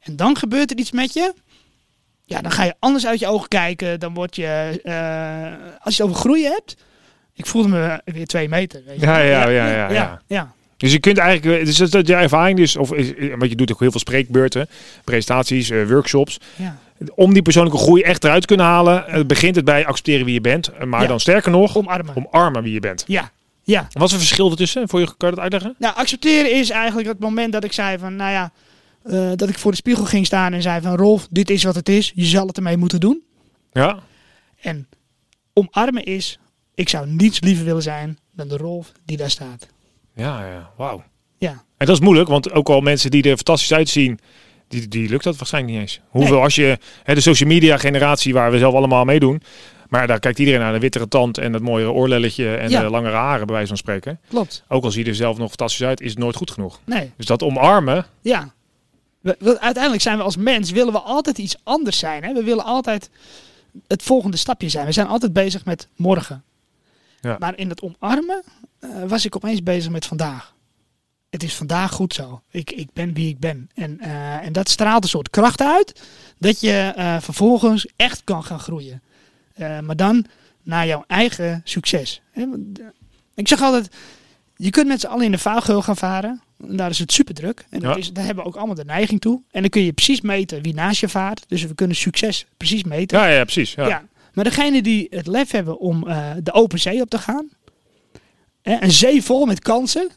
En 0.00 0.16
dan 0.16 0.36
gebeurt 0.36 0.70
er 0.70 0.76
iets 0.78 0.90
met 0.92 1.12
je. 1.12 1.34
Ja, 2.24 2.40
dan 2.40 2.50
ga 2.52 2.64
je 2.64 2.74
anders 2.78 3.06
uit 3.06 3.18
je 3.18 3.26
ogen 3.26 3.48
kijken. 3.48 4.00
Dan 4.00 4.14
word 4.14 4.36
je, 4.36 4.80
eh, 4.84 5.76
als 5.84 5.96
je 5.96 6.02
het 6.02 6.10
over 6.12 6.22
groeien 6.22 6.50
hebt. 6.52 6.76
Ik 7.32 7.46
voelde 7.46 7.68
me 7.68 8.00
weer 8.04 8.26
twee 8.26 8.48
meter. 8.48 8.82
Weet 8.86 9.00
je. 9.00 9.06
Ja, 9.06 9.18
ja, 9.18 9.48
ja, 9.48 9.68
ja, 9.68 9.90
ja, 9.90 10.20
ja. 10.26 10.54
Dus 10.76 10.92
je 10.92 10.98
kunt 10.98 11.18
eigenlijk, 11.18 11.64
dus 11.64 11.76
dat 11.76 11.90
dat 11.90 12.06
je 12.06 12.14
ervaring 12.14 12.58
dus, 12.58 12.76
of 12.76 12.92
is, 12.92 13.12
want 13.38 13.50
je 13.50 13.56
doet 13.56 13.72
ook 13.72 13.80
heel 13.80 13.90
veel 13.90 14.00
spreekbeurten, 14.00 14.68
presentaties, 15.04 15.70
eh, 15.70 15.88
workshops. 15.88 16.38
ja. 16.56 16.78
Om 17.14 17.32
die 17.32 17.42
persoonlijke 17.42 17.78
groei 17.78 18.02
echt 18.02 18.24
eruit 18.24 18.40
te 18.40 18.46
kunnen 18.46 18.66
halen, 18.66 19.06
eh, 19.08 19.24
begint 19.24 19.56
het 19.56 19.64
bij 19.64 19.86
accepteren 19.86 20.24
wie 20.24 20.34
je 20.34 20.40
bent. 20.40 20.68
eh, 20.68 20.84
Maar 20.86 21.02
Ja. 21.02 21.06
dan 21.08 21.20
sterker 21.20 21.50
nog, 21.50 21.76
Omarmen. 21.76 22.14
omarmen 22.16 22.62
wie 22.62 22.72
je 22.72 22.80
bent. 22.80 23.04
Ja, 23.06 23.30
ja. 23.62 23.88
Wat 23.92 24.02
is 24.06 24.10
het 24.10 24.20
verschil 24.20 24.50
ertussen? 24.50 24.88
Voor 24.88 25.00
je, 25.00 25.06
kan 25.16 25.28
je 25.28 25.34
dat 25.34 25.42
uitleggen? 25.42 25.74
Nou, 25.78 25.94
accepteren 25.94 26.52
is 26.54 26.70
eigenlijk 26.70 27.08
het 27.08 27.18
moment 27.18 27.52
dat 27.52 27.64
ik 27.64 27.72
zei 27.72 27.98
van, 27.98 28.16
nou 28.16 28.30
ja, 28.32 28.52
eh, 29.02 29.30
dat 29.36 29.48
ik 29.48 29.58
voor 29.58 29.70
de 29.70 29.76
spiegel 29.76 30.04
ging 30.04 30.26
staan 30.26 30.52
en 30.52 30.62
zei 30.62 30.80
van, 30.80 30.96
Rolf, 30.96 31.26
dit 31.30 31.50
is 31.50 31.62
wat 31.64 31.74
het 31.74 31.88
is. 31.88 32.12
Je 32.14 32.24
zal 32.24 32.46
het 32.46 32.56
ermee 32.56 32.76
moeten 32.76 33.00
doen. 33.00 33.22
Ja. 33.72 33.98
En 34.60 34.88
omarmen 35.52 36.04
is, 36.04 36.38
ik 36.74 36.88
zou 36.88 37.06
niets 37.08 37.40
liever 37.40 37.64
willen 37.64 37.82
zijn 37.82 38.18
dan 38.32 38.48
de 38.48 38.56
Rolf 38.56 38.92
die 39.04 39.16
daar 39.16 39.30
staat. 39.30 39.66
Ja, 40.16 40.46
ja, 40.46 40.70
wauw. 40.76 41.02
Ja, 41.38 41.50
En 41.76 41.86
dat 41.86 41.94
is 41.96 42.00
moeilijk, 42.00 42.28
want 42.28 42.52
ook 42.52 42.68
al 42.68 42.80
mensen 42.80 43.10
die 43.10 43.22
er 43.22 43.34
fantastisch 43.36 43.72
uitzien, 43.72 44.18
die, 44.68 44.88
die 44.88 45.08
lukt 45.08 45.24
dat 45.24 45.36
waarschijnlijk 45.36 45.72
niet 45.74 45.82
eens. 45.82 46.00
Hoeveel 46.08 46.42
als 46.42 46.54
je, 46.54 46.78
hè, 47.02 47.14
de 47.14 47.20
social 47.20 47.48
media 47.48 47.76
generatie 47.78 48.32
waar 48.34 48.50
we 48.50 48.58
zelf 48.58 48.74
allemaal 48.74 49.00
aan 49.00 49.06
meedoen, 49.06 49.42
maar 49.88 50.06
daar 50.06 50.18
kijkt 50.18 50.38
iedereen 50.38 50.60
naar 50.60 50.72
de 50.72 50.78
wittere 50.78 51.08
tand 51.08 51.38
en 51.38 51.52
dat 51.52 51.62
mooie 51.62 51.90
oorlelletje 51.92 52.54
en 52.56 52.70
Ja. 52.70 52.80
de 52.80 52.90
langere 52.90 53.16
haren, 53.16 53.44
bij 53.46 53.54
wijze 53.54 53.68
van 53.68 53.76
spreken. 53.76 54.20
klopt. 54.28 54.64
Ook 54.68 54.84
al 54.84 54.90
zie 54.90 55.04
je 55.04 55.10
er 55.10 55.16
zelf 55.16 55.38
nog 55.38 55.48
fantastisch 55.48 55.86
uit, 55.86 56.00
is 56.00 56.10
het 56.10 56.18
nooit 56.18 56.36
goed 56.36 56.50
genoeg. 56.50 56.80
Nee, 56.84 57.12
Dus 57.16 57.26
dat 57.26 57.42
omarmen, 57.42 58.06
ja. 58.20 58.54
We, 59.20 59.36
we- 59.38 59.60
uiteindelijk 59.60 60.02
zijn 60.02 60.16
we 60.16 60.22
als 60.22 60.36
mens, 60.36 60.70
willen 60.70 60.92
we 60.92 61.00
altijd 61.00 61.38
iets 61.38 61.56
anders 61.62 61.98
zijn. 61.98 62.24
Hè? 62.24 62.32
We 62.32 62.42
willen 62.42 62.64
altijd 62.64 63.10
het 63.86 64.02
volgende 64.02 64.36
stapje 64.36 64.68
zijn. 64.68 64.86
We 64.86 64.92
zijn 64.92 65.06
altijd 65.06 65.32
bezig 65.32 65.64
met 65.64 65.88
morgen. 65.96 66.44
Ja. 67.20 67.36
Maar 67.38 67.58
in 67.58 67.68
het 67.68 67.82
omarmen 67.82 68.42
eh, 68.78 68.90
was 69.06 69.24
ik 69.24 69.36
opeens 69.36 69.62
bezig 69.62 69.90
met 69.90 70.06
vandaag. 70.06 70.54
Het 71.30 71.42
is 71.42 71.54
vandaag 71.54 71.92
goed 71.92 72.14
zo. 72.14 72.42
Ik, 72.50 72.70
ik 72.70 72.88
ben 72.92 73.14
wie 73.14 73.28
ik 73.28 73.38
ben. 73.38 73.70
En, 73.74 74.00
eh, 74.00 74.34
en 74.46 74.52
dat 74.52 74.68
straalt 74.68 75.02
een 75.02 75.08
soort 75.08 75.30
kracht 75.30 75.60
uit. 75.60 76.02
Dat 76.38 76.60
je 76.60 76.92
eh, 76.96 77.20
vervolgens 77.20 77.88
echt 77.96 78.24
kan 78.24 78.44
gaan 78.44 78.60
groeien. 78.60 79.02
Maar 79.56 79.96
dan 79.96 80.26
naar 80.62 80.86
jouw 80.86 81.04
eigen 81.06 81.60
succes. 81.64 82.22
Ik 83.34 83.48
zeg 83.48 83.62
altijd, 83.62 83.88
je 84.56 84.70
kunt 84.70 84.86
met 84.86 85.00
z'n 85.00 85.06
allen 85.06 85.24
in 85.24 85.30
de 85.30 85.38
vaargeul 85.38 85.82
gaan 85.82 85.96
varen. 85.96 86.42
En 86.68 86.76
daar 86.76 86.90
is 86.90 86.98
het 86.98 87.12
super 87.12 87.34
druk. 87.34 87.66
En 87.70 87.80
dat 87.80 87.96
is, 87.96 88.12
daar 88.12 88.24
hebben 88.24 88.44
we 88.44 88.50
ook 88.50 88.56
allemaal 88.56 88.74
de 88.74 88.84
neiging 88.84 89.20
toe. 89.20 89.42
En 89.50 89.60
dan 89.60 89.70
kun 89.70 89.82
je 89.82 89.92
precies 89.92 90.20
meten 90.20 90.62
wie 90.62 90.74
naast 90.74 91.00
je 91.00 91.08
vaart. 91.08 91.44
Dus 91.48 91.62
we 91.62 91.74
kunnen 91.74 91.96
succes 91.96 92.46
precies 92.56 92.84
meten. 92.84 93.18
ja, 93.18 93.26
ja 93.26 93.42
precies. 93.42 93.74
Ja. 93.74 93.88
Ja. 93.88 94.04
Maar 94.36 94.44
degene 94.44 94.82
die 94.82 95.06
het 95.10 95.26
lef 95.26 95.50
hebben 95.50 95.78
om 95.78 96.08
eh, 96.08 96.30
de 96.42 96.52
open 96.52 96.78
zee 96.78 97.00
op 97.00 97.10
te 97.10 97.18
gaan. 97.18 97.48
Een 98.62 98.92
zee 98.92 99.22
vol 99.22 99.46
met 99.46 99.58
kansen. 99.58 100.10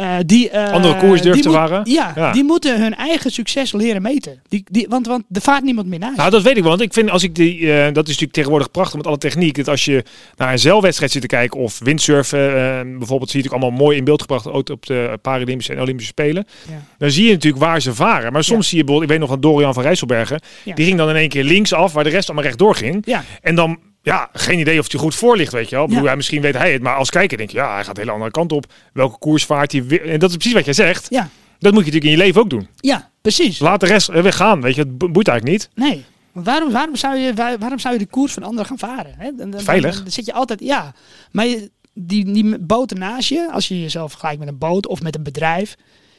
Eh, 0.00 0.16
die, 0.26 0.50
eh, 0.50 0.72
Andere 0.72 0.96
koers 0.96 1.22
durven 1.22 1.42
die 1.42 1.50
te 1.50 1.56
varen? 1.56 1.80
Ja, 1.84 2.12
Ja. 2.16 2.32
die 2.32 2.44
moeten 2.44 2.80
hun 2.82 2.94
eigen 2.94 3.30
succes 3.30 3.72
leren 3.72 4.02
meten. 4.02 4.40
Die, 4.48 4.64
die, 4.70 4.86
want, 4.88 5.06
want 5.06 5.24
er 5.32 5.40
vaart 5.40 5.62
niemand 5.62 5.86
meer 5.88 5.98
naast. 5.98 6.16
Nou, 6.16 6.30
dat 6.30 6.42
weet 6.42 6.56
ik 6.56 6.60
wel. 6.62 6.70
Want 6.70 6.82
ik 6.82 6.92
vind 6.92 7.10
als 7.10 7.22
ik 7.22 7.34
die, 7.34 7.72
eh, 7.72 7.84
dat 7.84 8.02
is 8.04 8.08
natuurlijk 8.08 8.32
tegenwoordig 8.32 8.70
prachtig 8.70 8.96
met 8.96 9.06
alle 9.06 9.18
techniek. 9.18 9.56
Dat 9.56 9.68
als 9.68 9.84
je 9.84 10.04
naar 10.36 10.52
een 10.52 10.58
zeilwedstrijd 10.58 11.12
zit 11.12 11.20
te 11.20 11.26
kijken 11.28 11.60
of 11.60 11.78
windsurfen, 11.78 12.38
bijvoorbeeld, 12.98 13.30
zie 13.30 13.38
je 13.40 13.44
natuurlijk 13.44 13.52
allemaal 13.62 13.84
mooi 13.86 13.96
in 13.96 14.04
beeld 14.04 14.20
gebracht 14.20 14.46
ook 14.46 14.68
op 14.68 14.86
de 14.86 15.18
Paralympische 15.22 15.72
en 15.74 15.80
Olympische 15.80 16.10
Spelen. 16.12 16.46
Ja. 16.68 16.82
Dan 16.98 17.10
zie 17.10 17.24
je 17.26 17.32
natuurlijk 17.32 17.62
waar 17.62 17.80
ze 17.80 17.94
varen. 17.94 18.32
Maar 18.32 18.44
soms 18.44 18.68
zie 18.68 18.78
je 18.78 18.84
bijvoorbeeld, 18.84 19.02
ik 19.12 19.18
weet 19.18 19.28
nog 19.28 19.38
van 19.40 19.50
Dorian 19.50 19.74
van 19.74 19.82
Rijsselbergen, 19.82 20.40
die 20.74 20.84
ging 20.84 20.98
dan 20.98 21.08
in 21.08 21.16
één 21.16 21.28
keer 21.28 21.44
links 21.44 21.72
af, 21.72 21.92
waar 21.92 22.04
de 22.04 22.10
rest 22.10 22.26
allemaal 22.26 22.44
rechtdoor 22.44 22.74
ging. 22.74 23.02
Ja, 23.06 23.24
En 23.40 23.54
dan, 23.54 23.78
ja, 24.02 24.28
geen 24.32 24.58
idee 24.58 24.78
of 24.78 24.90
hij 24.90 25.00
goed 25.00 25.14
voor 25.14 25.36
ligt, 25.36 25.52
weet 25.52 25.68
je 25.68 25.76
wel. 25.76 25.90
Ja. 26.02 26.14
misschien 26.14 26.40
weet 26.40 26.54
hij 26.56 26.72
het, 26.72 26.82
maar 26.82 26.94
als 26.96 27.10
kijker 27.10 27.36
denk 27.38 27.50
je, 27.50 27.56
ja, 27.56 27.74
hij 27.74 27.84
gaat 27.84 27.94
de 27.94 28.00
hele 28.00 28.12
andere 28.12 28.30
kant 28.30 28.52
op. 28.52 28.72
Welke 28.92 29.18
koers 29.18 29.44
vaart 29.44 29.72
hij? 29.72 29.84
weer? 29.84 30.08
En 30.10 30.18
dat 30.18 30.30
is 30.30 30.36
precies 30.36 30.54
wat 30.54 30.64
jij 30.64 30.74
zegt. 30.74 31.06
ja, 31.10 31.28
Dat 31.58 31.72
moet 31.72 31.84
je 31.84 31.90
natuurlijk 31.92 32.04
in 32.04 32.10
je 32.10 32.16
leven 32.16 32.40
ook 32.40 32.50
doen. 32.50 32.68
ja, 32.76 33.10
precies. 33.20 33.58
Laat 33.58 33.80
de 33.80 33.86
rest 33.86 34.08
eh, 34.08 34.22
weggaan, 34.22 34.60
weet 34.60 34.74
je. 34.74 34.80
Het 34.80 34.98
bo- 34.98 35.08
boeit 35.10 35.28
eigenlijk 35.28 35.58
niet. 35.58 35.88
Nee. 35.88 36.04
Waarom, 36.32 36.72
waarom, 36.72 36.96
zou 36.96 37.16
je, 37.16 37.34
waar- 37.34 37.58
waarom 37.58 37.78
zou 37.78 37.94
je 37.94 38.00
de 38.00 38.06
koers 38.06 38.32
van 38.32 38.42
anderen 38.42 38.66
gaan 38.66 38.78
varen? 38.78 39.14
Hè? 39.18 39.30
Dan, 39.36 39.50
dan- 39.50 39.60
Veilig. 39.60 39.94
Dan, 39.94 40.02
dan 40.02 40.12
zit 40.12 40.26
je 40.26 40.32
altijd, 40.32 40.60
ja. 40.60 40.92
Maar 41.30 41.46
je, 41.46 41.70
die, 41.94 42.32
die 42.32 42.58
boten 42.58 42.98
naast 42.98 43.28
je, 43.28 43.48
als 43.52 43.68
je 43.68 43.80
jezelf 43.80 44.10
vergelijkt 44.10 44.38
met 44.40 44.48
een 44.48 44.58
boot 44.58 44.86
of 44.86 45.02
met 45.02 45.14
een 45.16 45.22
bedrijf, 45.22 45.74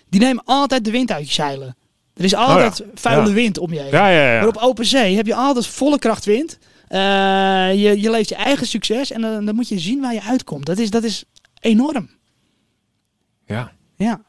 die 0.09 0.19
nemen 0.21 0.43
altijd 0.45 0.85
de 0.85 0.91
wind 0.91 1.11
uit 1.11 1.27
je 1.27 1.33
zeilen. 1.33 1.75
Er 2.15 2.23
is 2.23 2.35
altijd 2.35 2.83
vuile 2.93 3.21
Oh 3.21 3.27
Ja. 3.27 3.33
wind 3.33 3.57
om 3.57 3.73
je 3.73 3.79
heen. 3.79 3.91
Ja, 3.91 4.07
ja, 4.09 4.33
ja. 4.33 4.39
Maar 4.39 4.47
op 4.47 4.57
open 4.57 4.85
zee 4.85 5.15
heb 5.15 5.25
je 5.25 5.35
altijd 5.35 5.67
volle 5.67 5.99
kracht 5.99 6.25
wind. 6.25 6.57
Eh, 6.91 6.99
je, 7.83 8.01
je 8.01 8.09
leeft 8.09 8.29
je 8.29 8.35
eigen 8.35 8.67
succes 8.67 9.11
en 9.11 9.21
dan, 9.21 9.45
dan 9.45 9.55
moet 9.55 9.67
je 9.69 9.79
zien 9.79 10.01
waar 10.01 10.13
je 10.13 10.21
uitkomt. 10.23 10.65
Dat 10.65 10.77
is, 10.77 10.89
dat 10.89 11.03
is 11.03 11.23
enorm. 11.59 12.09
ja. 13.47 13.71
Ja. 13.95 14.21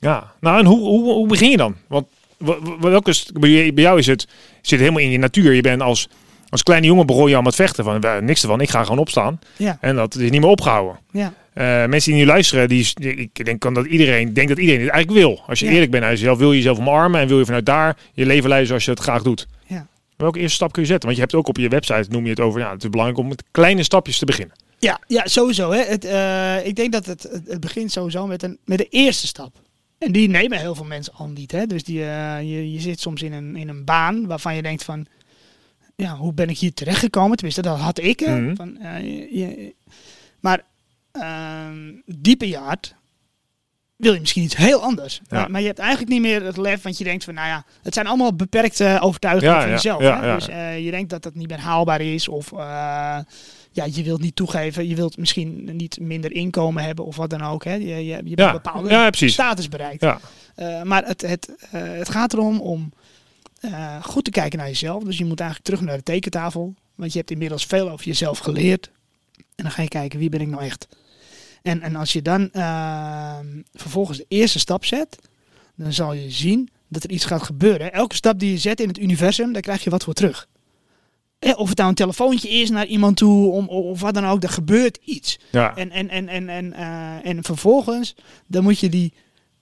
Ja, 0.00 0.32
nou 0.40 0.58
en 0.58 0.64
hoe, 0.66 0.78
hoe, 0.78 1.12
hoe 1.12 1.26
begin 1.28 1.50
je 1.50 1.56
dan? 1.56 1.74
Want 1.88 2.06
wa- 2.36 2.60
wa- 2.60 2.78
welke, 2.90 3.14
bij 3.40 3.72
jou 3.82 3.98
is 3.98 4.06
het 4.06 4.26
zit 4.62 4.78
helemaal 4.78 5.00
in 5.00 5.10
je 5.10 5.18
natuur. 5.18 5.52
Je 5.52 5.60
bent 5.60 5.82
als, 5.82 6.08
als 6.48 6.62
kleine 6.62 6.86
jongen 6.86 7.06
begon 7.06 7.28
je 7.28 7.36
al 7.36 7.42
met 7.42 7.54
vechten 7.54 7.84
van 7.84 8.00
"Wel, 8.00 8.20
niks 8.20 8.42
ervan. 8.42 8.60
Ik 8.60 8.70
ga 8.70 8.82
gewoon 8.82 8.98
opstaan 8.98 9.38
Ja. 9.56 9.78
en 9.80 9.96
dat 9.96 10.14
is 10.14 10.30
niet 10.30 10.40
meer 10.40 10.50
opgehouden. 10.50 10.98
Ja. 11.12 11.32
Eh, 11.52 11.64
mensen 11.86 12.12
die 12.12 12.20
nu 12.20 12.26
luisteren, 12.26 12.68
die, 12.68 12.92
ik 13.00 13.44
denk 13.44 13.60
kan 13.60 13.74
dat 13.74 13.86
iedereen 13.86 14.32
denkt 14.32 14.48
dat 14.50 14.58
iedereen 14.58 14.80
dit 14.82 14.90
eigenlijk 14.90 15.24
wil. 15.26 15.40
Als 15.46 15.58
je 15.58 15.66
Ja. 15.66 15.72
eerlijk 15.72 15.90
bent 15.90 16.02
naar 16.02 16.12
jezelf, 16.12 16.38
wil 16.38 16.50
je 16.50 16.56
jezelf 16.56 16.78
omarmen 16.78 17.20
en 17.20 17.28
wil 17.28 17.38
je 17.38 17.44
vanuit 17.44 17.66
daar 17.66 17.96
je 18.12 18.26
leven 18.26 18.48
leiden 18.48 18.68
zoals 18.68 18.84
je 18.84 18.90
het 18.90 19.00
graag 19.00 19.22
doet. 19.22 19.46
Ja. 19.66 19.86
Welke 20.18 20.38
eerste 20.38 20.54
stap 20.54 20.72
kun 20.72 20.82
je 20.82 20.88
zetten? 20.88 21.04
Want 21.08 21.20
je 21.20 21.24
hebt 21.26 21.34
ook 21.36 21.48
op 21.48 21.56
je 21.56 21.68
website 21.68 22.10
noem 22.10 22.24
je 22.24 22.30
het 22.30 22.40
over. 22.40 22.60
Ja, 22.60 22.72
het 22.72 22.82
is 22.82 22.90
belangrijk 22.90 23.20
om 23.20 23.28
met 23.28 23.44
kleine 23.50 23.82
stapjes 23.82 24.18
te 24.18 24.24
beginnen. 24.24 24.56
Ja, 24.78 25.00
ja 25.06 25.26
sowieso. 25.26 25.70
Hè. 25.70 25.82
Het, 25.84 26.04
eh, 26.04 26.66
ik 26.66 26.76
denk 26.76 26.92
dat 26.92 27.06
het, 27.06 27.22
het, 27.46 27.60
begint 27.60 27.92
sowieso 27.92 28.26
met, 28.26 28.42
een, 28.42 28.58
met 28.64 28.78
de 28.78 28.88
eerste 28.88 29.26
stap. 29.26 29.60
En 29.98 30.12
die 30.12 30.28
nemen 30.28 30.58
heel 30.58 30.74
veel 30.74 30.84
mensen 30.84 31.12
al 31.14 31.28
niet. 31.28 31.52
Hè. 31.52 31.66
Dus 31.66 31.84
die, 31.84 32.04
eh, 32.04 32.40
je, 32.40 32.72
je 32.72 32.80
zit 32.80 33.00
soms 33.00 33.22
in 33.22 33.32
een, 33.32 33.56
in 33.56 33.68
een 33.68 33.84
baan 33.84 34.26
waarvan 34.26 34.54
je 34.56 34.62
denkt 34.62 34.84
van... 34.84 35.06
Ja, 35.96 36.16
hoe 36.16 36.32
ben 36.32 36.48
ik 36.48 36.58
hier 36.58 36.74
terechtgekomen? 36.74 37.36
Tenminste, 37.36 37.62
dat 37.62 37.78
had 37.78 37.98
ik. 37.98 38.20
Mhm. 38.20 38.54
Van, 38.54 38.76
eh, 38.78 39.00
je- 39.00 39.38
je- 39.38 39.74
maar 40.40 40.62
ehm 41.12 41.92
diep 42.06 42.42
in 42.42 42.48
je 42.48 42.56
hart 42.56 42.94
wil 43.98 44.12
je 44.12 44.20
misschien 44.20 44.42
iets 44.42 44.56
heel 44.56 44.82
anders. 44.82 45.20
Ja. 45.28 45.38
Maar, 45.38 45.50
maar 45.50 45.60
je 45.60 45.66
hebt 45.66 45.78
eigenlijk 45.78 46.10
niet 46.10 46.20
meer 46.20 46.44
het 46.44 46.56
lef, 46.56 46.82
want 46.82 46.98
je 46.98 47.04
denkt 47.04 47.24
van, 47.24 47.34
nou 47.34 47.48
ja, 47.48 47.64
het 47.82 47.94
zijn 47.94 48.06
allemaal 48.06 48.34
beperkte 48.34 48.98
overtuigingen 49.00 49.54
Ja, 49.54 49.60
van 49.60 49.68
ja, 49.68 49.74
jezelf. 49.74 50.02
hè? 50.02 50.34
Dus 50.34 50.48
eh, 50.48 50.84
je 50.84 50.90
denkt 50.90 51.10
dat 51.10 51.22
dat 51.22 51.34
niet 51.34 51.48
meer 51.48 51.60
haalbaar 51.60 52.00
is 52.00 52.28
of 52.28 52.52
eh, 52.52 52.58
ja, 53.72 53.84
je 53.90 54.02
wilt 54.02 54.20
niet 54.20 54.36
toegeven, 54.36 54.88
je 54.88 54.94
wilt 54.94 55.16
misschien 55.16 55.76
niet 55.76 56.00
minder 56.00 56.32
inkomen 56.32 56.84
hebben 56.84 57.04
of 57.04 57.16
wat 57.16 57.30
dan 57.30 57.42
ook. 57.42 57.64
Hè? 57.64 57.74
Je, 57.74 58.04
je, 58.04 58.34
bepaalde 58.34 59.10
status 59.12 59.68
bereikt. 59.68 60.02
Eh, 60.02 60.82
maar 60.82 61.04
het, 61.04 61.22
het, 61.22 61.50
het 61.70 62.08
gaat 62.08 62.32
erom 62.32 62.60
om 62.60 62.92
goed 64.02 64.24
te 64.24 64.30
kijken 64.30 64.58
naar 64.58 64.68
jezelf. 64.68 65.02
Dus 65.02 65.18
je 65.18 65.24
moet 65.24 65.40
eigenlijk 65.40 65.70
terug 65.70 65.86
naar 65.88 65.96
de 65.96 66.02
tekentafel. 66.02 66.74
Want 66.94 67.12
je 67.12 67.18
hebt 67.18 67.30
inmiddels 67.30 67.64
veel 67.64 67.90
over 67.90 68.06
jezelf 68.06 68.38
geleerd. 68.38 68.90
En 69.36 69.64
dan 69.64 69.70
ga 69.70 69.82
je 69.82 69.88
kijken, 69.88 70.18
wie 70.18 70.28
ben 70.28 70.40
ik 70.40 70.48
nou 70.48 70.62
echt? 70.62 70.88
En, 71.68 71.80
en 71.82 71.96
als 71.96 72.12
je 72.12 72.22
dan 72.22 72.50
ehm, 72.52 73.46
vervolgens 73.72 74.18
de 74.18 74.24
eerste 74.28 74.58
stap 74.58 74.84
zet, 74.84 75.18
dan 75.74 75.92
zal 75.92 76.12
je 76.12 76.30
zien 76.30 76.68
dat 76.88 77.04
er 77.04 77.10
iets 77.10 77.24
gaat 77.24 77.42
gebeuren. 77.42 77.92
Elke 77.92 78.14
stap 78.14 78.38
die 78.38 78.50
je 78.50 78.58
zet 78.58 78.80
in 78.80 78.88
het 78.88 78.98
universum, 78.98 79.52
daar 79.52 79.62
krijg 79.62 79.84
je 79.84 79.90
wat 79.90 80.04
voor 80.04 80.12
terug. 80.14 80.46
Eh, 81.38 81.58
Of 81.58 81.68
het 81.68 81.76
nou 81.78 81.88
een 81.88 81.94
telefoontje 81.94 82.48
is 82.48 82.70
naar 82.70 82.86
iemand 82.86 83.16
toe, 83.16 83.50
om, 83.52 83.68
of 83.68 84.00
wat 84.00 84.14
dan 84.14 84.26
ook, 84.26 84.42
er 84.42 84.48
gebeurt 84.48 84.98
iets. 85.04 85.38
ja. 85.50 85.76
En, 85.76 85.90
en, 85.90 86.08
en, 86.08 86.28
en, 86.28 86.48
en, 86.48 86.72
eh, 86.72 87.30
en 87.30 87.44
vervolgens, 87.44 88.14
dan 88.46 88.62
moet 88.62 88.78
je 88.78 88.88
die 88.88 89.12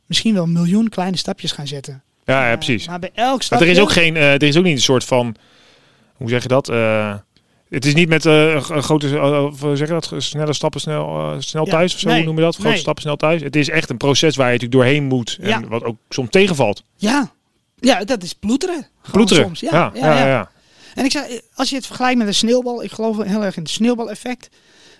misschien 0.07 0.35
wel 0.35 0.43
een 0.43 0.53
miljoen 0.53 0.89
kleine 0.89 1.17
stapjes 1.17 1.53
gaan 1.53 1.67
zetten. 1.67 2.03
ja, 2.25 2.45
ja, 2.47 2.51
Eh, 2.53 2.57
precies. 2.57 2.87
maar 2.87 2.99
bij 2.99 3.11
elk 3.15 3.33
Maar 3.35 3.43
stapje... 3.43 3.65
er 3.65 3.71
is 3.71 3.79
ook 3.81 3.93
geen, 3.93 4.17
er 4.17 4.43
is 4.43 4.57
ook 4.57 4.65
niet 4.65 4.77
een 4.77 4.81
soort 4.83 5.05
van, 5.05 5.35
hoe 6.15 6.29
zeg 6.29 6.43
je 6.43 6.49
dat? 6.49 6.69
Het 7.69 7.85
is 7.85 7.95
niet 7.95 8.09
met 8.09 8.25
een 8.25 8.63
grote, 8.63 9.09
zeg 9.75 9.89
je 9.89 9.95
dat? 9.95 10.13
Snelle 10.17 10.53
stappen, 10.53 10.81
snel, 10.81 11.35
snel 11.39 11.65
Ja, 11.65 11.71
thuis 11.71 11.95
of 11.95 12.01
zo 12.01 12.09
nee, 12.09 12.17
hoe 12.17 12.27
noem 12.27 12.37
je 12.37 12.43
dat? 12.43 12.55
Grote 12.55 12.69
nee. 12.71 12.79
stappen, 12.79 13.03
snel 13.03 13.17
thuis. 13.17 13.43
Het 13.43 13.57
is 13.57 13.69
echt 13.69 13.91
een 13.91 13.97
proces 13.97 14.37
waar 14.37 14.47
je 14.47 14.53
natuurlijk 14.53 14.81
doorheen 14.83 15.05
moet 15.05 15.39
en 15.41 15.49
Ja. 15.49 15.61
wat 15.69 15.83
ook 15.85 15.97
soms 16.09 16.31
tegenvalt. 16.31 16.83
Ja. 16.97 17.33
ja, 17.77 18.05
dat 18.05 18.23
is 18.23 18.33
ploeteren. 18.33 18.87
Soms. 19.25 19.61
Ja, 19.61 19.91
Ja, 19.95 20.27
ja. 20.27 20.51
En 20.95 21.05
ik 21.05 21.11
zei, 21.11 21.41
als 21.55 21.71
je 21.71 21.77
het 21.77 21.87
vergelijkt 21.87 22.19
met 22.19 22.27
een 22.27 22.35
sneeuwbal, 22.35 22.83
ik 22.83 22.93
geloof 22.93 23.23
heel 23.23 23.45
erg 23.45 23.57
in 23.57 23.63
het 23.63 23.71
sneeuwbaleffect. 23.71 24.49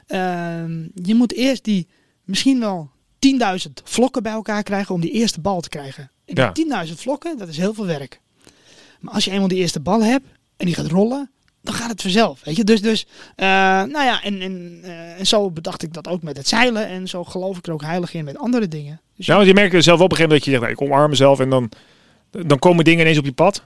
Ehm, 0.07 0.81
je 0.95 1.15
moet 1.15 1.33
eerst 1.33 1.65
die 1.65 1.89
misschien 2.25 2.61
wel 2.61 2.91
10.000 3.19 3.83
vlokken 3.85 4.23
bij 4.23 4.33
elkaar 4.33 4.63
krijgen 4.63 4.95
om 4.95 5.01
die 5.01 5.11
eerste 5.11 5.41
bal 5.41 5.61
te 5.61 5.69
krijgen. 5.69 6.11
En 6.25 6.35
die 6.35 6.45
Ja. 6.45 6.53
10.000 6.87 7.01
vlokken, 7.01 7.39
dat 7.39 7.49
is 7.49 7.57
heel 7.57 7.75
veel 7.75 7.87
werk. 7.87 8.21
Maar 9.01 9.15
als 9.15 9.25
je 9.25 9.31
eenmaal 9.31 9.49
die 9.49 9.59
eerste 9.59 9.81
bal 9.81 10.03
hebt 10.03 10.27
en 10.57 10.67
die 10.67 10.75
gaat 10.75 10.87
rollen, 10.87 11.31
dan 11.67 11.75
gaat 11.75 11.91
het 11.91 12.03
vanzelf. 12.03 12.41
Weet 12.45 12.57
je? 12.57 12.65
Dus, 12.65 12.83
dus 12.83 13.07
eh, 13.37 13.47
nou 13.83 14.05
ja, 14.05 14.23
en, 14.23 14.41
en, 14.41 14.79
eh, 14.83 15.19
en 15.19 15.27
zo 15.27 15.51
bedacht 15.51 15.83
ik 15.83 15.93
dat 15.93 16.09
ook 16.09 16.23
met 16.23 16.37
het 16.37 16.49
zeilen. 16.49 16.87
En 16.89 17.09
zo 17.09 17.25
geloof 17.25 17.59
ik 17.59 17.67
er 17.67 17.73
ook 17.73 17.83
heilig 17.83 18.15
in 18.15 18.25
met 18.25 18.39
andere 18.39 18.69
dingen. 18.69 19.01
Dus 19.17 19.27
Ja, 19.27 19.35
want 19.35 19.47
je 19.47 19.55
merkt 19.55 19.85
zelf 19.85 20.01
op 20.01 20.11
een 20.11 20.17
gegeven 20.17 20.23
moment 20.23 20.31
dat 20.31 20.45
je 20.45 20.51
zegt, 20.51 20.63
nou, 20.63 20.73
ik 20.73 20.81
omarm 20.81 21.11
mezelf 21.11 21.41
en 21.41 21.51
dan, 21.51 21.71
dan 22.47 22.59
komen 22.59 22.85
dingen 22.85 23.01
ineens 23.01 23.19
op 23.19 23.25
je 23.25 23.33
pad. 23.33 23.63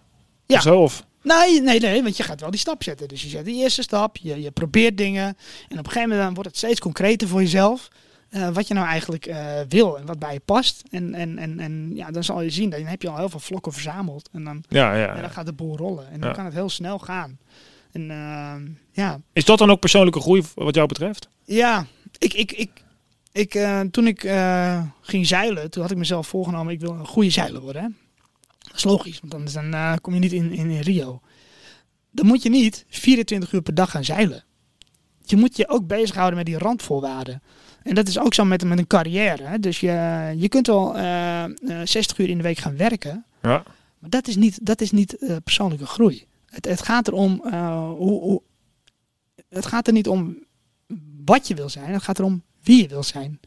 Ja. 0.46 0.56
Of 0.56 0.62
zo, 0.62 0.78
of? 0.78 1.04
Nee, 1.22 1.60
nee, 1.62 1.80
nee, 1.80 2.02
want 2.02 2.16
je 2.16 2.22
gaat 2.22 2.40
wel 2.40 2.50
die 2.50 2.60
stap 2.60 2.82
zetten. 2.82 3.08
Dus 3.08 3.22
je 3.22 3.28
zet 3.28 3.44
die 3.44 3.62
eerste 3.62 3.82
stap, 3.82 4.16
je, 4.16 4.42
je 4.42 4.50
probeert 4.50 4.96
dingen. 4.96 5.24
En 5.68 5.78
op 5.78 5.84
een 5.84 5.84
gegeven 5.84 6.00
moment 6.02 6.20
dan 6.20 6.34
wordt 6.34 6.48
het 6.48 6.58
steeds 6.58 6.80
concreter 6.80 7.28
voor 7.28 7.40
jezelf. 7.40 7.88
eh, 8.30 8.48
wat 8.48 8.68
je 8.68 8.74
nou 8.74 8.86
eigenlijk 8.86 9.34
wil 9.68 9.98
en 9.98 10.06
wat 10.06 10.18
bij 10.18 10.32
je 10.32 10.40
past. 10.44 10.82
En, 10.90 11.14
en, 11.14 11.38
en, 11.38 11.60
en 11.60 11.90
ja, 11.94 12.10
dan 12.10 12.24
zal 12.24 12.40
je 12.42 12.50
zien, 12.50 12.70
dan 12.70 12.80
heb 12.84 13.02
je 13.02 13.08
al 13.08 13.16
heel 13.16 13.28
veel 13.28 13.40
vlokken 13.40 13.72
verzameld. 13.72 14.28
En 14.32 14.44
dan, 14.44 14.64
Ja, 14.68 14.94
ja. 14.94 15.14
en 15.14 15.20
dan 15.20 15.30
gaat 15.30 15.46
de 15.46 15.52
boel 15.52 15.76
rollen. 15.76 16.10
En 16.12 16.20
dan 16.20 16.28
Ja. 16.28 16.34
kan 16.34 16.44
het 16.44 16.54
heel 16.54 16.68
snel 16.68 16.98
gaan. 16.98 17.38
En 17.92 18.10
ehm, 18.10 18.68
ja, 18.92 19.20
Is 19.32 19.44
dat 19.44 19.58
dan 19.58 19.70
ook 19.70 19.80
persoonlijke 19.80 20.20
groei 20.20 20.42
wat 20.54 20.74
jou 20.74 20.88
betreft? 20.88 21.28
ja, 21.44 21.86
ik, 22.18 22.34
ik, 22.34 22.52
ik, 22.52 22.70
ik, 23.32 23.54
eh, 23.54 23.80
toen 23.80 24.06
ik 24.06 24.24
eh, 24.24 24.82
ging 25.00 25.26
zeilen, 25.26 25.70
toen 25.70 25.82
had 25.82 25.90
ik 25.90 25.96
mezelf 25.96 26.26
voorgenomen, 26.26 26.72
ik 26.72 26.80
wil 26.80 26.90
een 26.92 27.06
goede 27.06 27.30
zeiler 27.30 27.60
worden. 27.60 27.82
Hè? 27.82 27.88
Dat 28.70 28.76
is 28.76 28.84
logisch, 28.84 29.20
want 29.20 29.34
anders 29.34 29.52
dan 29.52 29.74
eh, 29.74 29.94
kom 30.00 30.14
je 30.14 30.20
niet 30.20 30.32
in, 30.32 30.52
in, 30.52 30.70
in 30.70 30.80
Rio. 30.80 31.20
Dan 32.10 32.26
moet 32.26 32.42
je 32.42 32.50
niet 32.50 32.84
24 32.88 33.52
uur 33.52 33.62
per 33.62 33.74
dag 33.74 33.90
gaan 33.90 34.04
zeilen. 34.04 34.44
Je 35.24 35.36
moet 35.36 35.56
je 35.56 35.68
ook 35.68 35.86
bezighouden 35.86 36.36
met 36.36 36.46
die 36.46 36.58
randvoorwaarden. 36.58 37.42
En 37.82 37.94
dat 37.94 38.08
is 38.08 38.18
ook 38.18 38.34
zo 38.34 38.44
met, 38.44 38.64
met 38.64 38.78
een 38.78 38.86
carrière. 38.86 39.42
Hè? 39.42 39.58
Dus 39.58 39.80
je, 39.80 40.34
je 40.36 40.48
kunt 40.48 40.66
wel 40.66 40.96
eh, 40.96 41.44
eh, 41.44 41.50
60 41.84 42.18
uur 42.18 42.28
in 42.28 42.36
de 42.36 42.42
week 42.42 42.58
gaan 42.58 42.76
werken. 42.76 43.24
Ja. 43.42 43.62
Maar 43.98 44.10
dat 44.10 44.28
is 44.28 44.36
niet, 44.36 44.66
dat 44.66 44.80
is 44.80 44.90
niet 44.90 45.40
persoonlijke 45.44 45.86
groei. 45.86 46.26
Het, 46.50 46.64
het 46.64 46.82
gaat 46.82 47.08
erom 47.08 47.40
eh, 47.44 47.88
hoe, 47.90 48.20
hoe. 48.20 48.42
Het 49.48 49.66
gaat 49.66 49.86
er 49.86 49.92
niet 49.92 50.08
om 50.08 50.44
wat 51.24 51.48
je 51.48 51.54
wil 51.54 51.68
zijn. 51.68 51.92
Het 51.92 52.02
gaat 52.02 52.18
erom 52.18 52.42
wie 52.62 52.82
je 52.82 52.88
wil 52.88 53.02
zijn. 53.02 53.40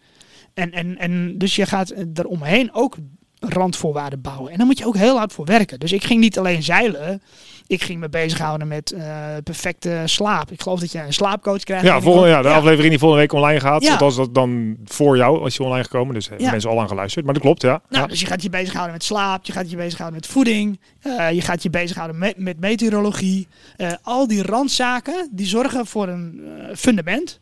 En, 0.53 0.71
en, 0.71 0.97
en 0.97 1.37
dus 1.37 1.55
je 1.55 1.65
gaat 1.65 1.93
eromheen 2.13 2.73
ook 2.73 2.97
randvoorwaarden 3.39 4.21
bouwen. 4.21 4.51
En 4.51 4.57
daar 4.57 4.65
moet 4.65 4.77
je 4.77 4.85
ook 4.85 4.97
heel 4.97 5.17
hard 5.17 5.33
voor 5.33 5.45
werken. 5.45 5.79
Dus 5.79 5.91
ik 5.91 6.03
ging 6.03 6.19
niet 6.19 6.37
alleen 6.37 6.63
zeilen. 6.63 7.21
Ik 7.67 7.83
ging 7.83 7.99
me 7.99 8.09
bezighouden 8.09 8.67
met 8.67 8.91
eh, 8.91 9.05
perfecte 9.43 10.01
slaap. 10.05 10.51
Ik 10.51 10.61
geloof 10.61 10.79
dat 10.79 10.91
je 10.91 10.99
een 10.99 11.13
slaapcoach 11.13 11.63
krijgt. 11.63 11.85
Ja, 11.85 12.01
volgende, 12.01 12.27
ja, 12.27 12.41
de 12.41 12.47
Ja. 12.47 12.55
aflevering 12.55 12.89
die 12.89 12.99
volgende 12.99 13.23
week 13.23 13.33
online 13.33 13.59
gaat. 13.59 13.83
Ja. 13.83 13.91
Althans, 13.91 14.15
dat 14.15 14.33
dan 14.33 14.77
voor 14.85 15.17
jou 15.17 15.41
als 15.43 15.55
je 15.55 15.63
online 15.63 15.83
gekomen. 15.83 16.13
Dus 16.13 16.27
hebben 16.27 16.45
Ja. 16.45 16.51
mensen 16.51 16.69
al 16.69 16.75
lang 16.75 16.89
geluisterd. 16.89 17.25
Maar 17.25 17.33
dat 17.33 17.43
klopt, 17.43 17.61
ja. 17.61 17.81
Nou, 17.89 18.07
dus 18.07 18.19
je 18.19 18.25
gaat 18.25 18.41
je 18.43 18.49
bezighouden 18.49 18.93
met 18.93 19.03
slaap, 19.03 19.45
je 19.45 19.51
gaat 19.51 19.69
je 19.69 19.75
bezighouden 19.75 20.19
met 20.19 20.29
voeding, 20.29 20.79
eh, 21.01 21.31
je 21.31 21.41
gaat 21.41 21.63
je 21.63 21.69
bezighouden 21.69 22.17
met, 22.17 22.37
met 22.37 22.59
meteorologie. 22.59 23.47
Eh, 23.77 23.91
al 24.01 24.27
die 24.27 24.43
randzaken 24.43 25.29
die 25.31 25.45
zorgen 25.47 25.85
voor 25.85 26.07
een 26.07 26.41
eh, 26.69 26.75
fundament 26.75 27.39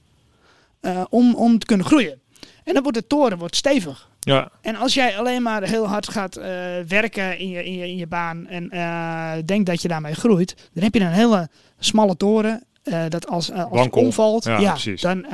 eh, 0.81 1.01
om, 1.09 1.35
om 1.35 1.59
te 1.59 1.65
kunnen 1.65 1.85
groeien. 1.85 2.19
En 2.63 2.73
dan 2.73 2.83
wordt 2.83 2.97
de 2.97 3.07
toren 3.07 3.37
wordt 3.37 3.55
stevig. 3.55 4.09
Ja. 4.21 4.51
En 4.61 4.75
als 4.75 4.93
jij 4.93 5.17
alleen 5.17 5.41
maar 5.41 5.63
heel 5.63 5.87
hard 5.87 6.09
gaat 6.09 6.35
eh, 6.35 6.49
werken 6.87 7.37
in 7.37 7.49
je, 7.49 7.63
in, 7.63 7.73
je, 7.73 7.87
in 7.87 7.97
je 7.97 8.07
baan 8.07 8.47
en 8.47 8.69
eh, 8.69 9.31
denkt 9.45 9.65
dat 9.65 9.81
je 9.81 9.87
daarmee 9.87 10.13
groeit, 10.13 10.69
dan 10.73 10.83
heb 10.83 10.93
je 10.93 10.99
een 10.99 11.11
hele 11.11 11.49
smalle 11.79 12.17
toren 12.17 12.63
eh, 12.83 13.03
dat 13.09 13.27
als, 13.27 13.51
als 13.51 13.81
het 13.81 13.93
omvalt, 13.95 14.43
Ja, 14.43 14.77
dan, 14.95 15.25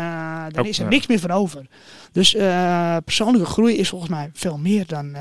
dan 0.51 0.65
is 0.65 0.77
er 0.77 0.83
ja. 0.83 0.89
niks 0.89 1.07
meer 1.07 1.19
van 1.19 1.31
over. 1.31 1.65
Dus 2.11 2.31
persoonlijke 3.05 3.47
groei 3.47 3.77
is 3.77 3.89
volgens 3.89 4.11
mij 4.11 4.29
veel 4.33 4.57
meer 4.57 4.85
dan, 4.87 5.15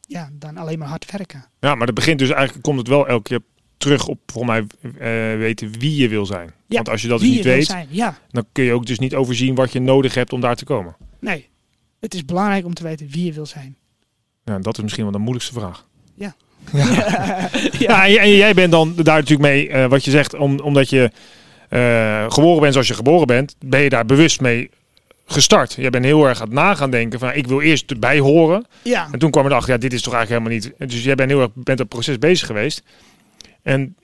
ja, 0.00 0.28
dan 0.32 0.56
alleen 0.56 0.78
maar 0.78 0.88
hard 0.88 1.10
werken. 1.10 1.44
Ja, 1.60 1.74
maar 1.74 1.86
dat 1.86 1.94
begint 1.94 2.18
dus 2.18 2.30
eigenlijk, 2.30 2.62
komt 2.62 2.78
het 2.78 2.88
wel 2.88 3.08
elke 3.08 3.22
keer 3.22 3.40
terug 3.76 4.06
op, 4.06 4.18
volgens 4.26 4.52
mij, 4.52 4.66
weten 5.38 5.72
wie 5.78 5.96
je 5.96 6.08
wil 6.08 6.26
zijn. 6.26 6.52
Ja, 6.66 6.76
Want 6.76 6.88
als 6.88 7.02
je 7.02 7.08
dat 7.08 7.20
dus 7.20 7.28
niet 7.28 7.44
weet, 7.44 7.66
zijn, 7.66 7.86
ja. 7.90 8.18
dan 8.30 8.44
kun 8.52 8.64
je 8.64 8.72
ook 8.72 8.86
dus 8.86 8.98
niet 8.98 9.14
overzien 9.14 9.54
wat 9.54 9.72
je 9.72 9.80
nodig 9.80 10.14
hebt 10.14 10.32
om 10.32 10.40
daar 10.40 10.56
te 10.56 10.64
komen. 10.64 10.96
Nee, 11.20 11.50
het 12.00 12.14
is 12.14 12.24
belangrijk 12.24 12.64
om 12.64 12.74
te 12.74 12.82
weten 12.82 13.08
wie 13.10 13.24
je 13.24 13.32
wil 13.32 13.46
zijn. 13.46 13.76
Ja, 14.44 14.58
dat 14.58 14.76
is 14.76 14.82
misschien 14.82 15.02
wel 15.04 15.12
de 15.12 15.18
moeilijkste 15.18 15.54
vraag. 15.54 15.86
Ja. 16.14 16.34
Ja, 17.78 18.04
en 18.04 18.12
jij- 18.12 18.18
en 18.22 18.30
jij 18.36 18.54
bent 18.54 18.72
dan 18.72 18.94
daar 18.96 19.14
natuurlijk 19.18 19.40
mee, 19.52 19.68
eh, 19.68 19.86
wat 19.86 20.04
je 20.04 20.10
zegt, 20.10 20.34
om, 20.34 20.58
omdat 20.60 20.90
je 20.90 21.10
eh, 21.68 22.24
geboren 22.30 22.60
bent 22.60 22.72
zoals 22.72 22.88
je 22.88 22.94
geboren 22.94 23.26
bent, 23.26 23.56
ben 23.64 23.80
je 23.80 23.88
daar 23.88 24.06
bewust 24.06 24.40
mee 24.40 24.70
gestart. 25.26 25.72
Jij 25.74 25.90
bent 25.90 26.04
heel 26.04 26.28
erg 26.28 26.40
aan 26.40 26.46
het 26.46 26.54
nagaan 26.54 26.90
denken 26.90 27.18
van, 27.18 27.32
ik 27.32 27.46
wil 27.46 27.60
eerst 27.60 27.90
erbij 27.90 28.18
horen. 28.18 28.66
Ja, 28.82 29.08
En 29.12 29.18
toen 29.18 29.30
kwam 29.30 29.44
je 29.44 29.50
erachter, 29.50 29.72
ja, 29.72 29.78
dit 29.78 29.92
is 29.92 30.02
toch 30.02 30.14
eigenlijk 30.14 30.44
helemaal 30.44 30.70
niet. 30.78 30.90
Dus 30.90 31.04
jij 31.04 31.14
bent 31.14 31.30
heel 31.30 31.40
erg 31.40 31.50
bent 31.54 31.78
dat 31.78 31.88
proces 31.88 32.18
bezig 32.18 32.46
geweest. 32.46 32.82
En 33.62 33.96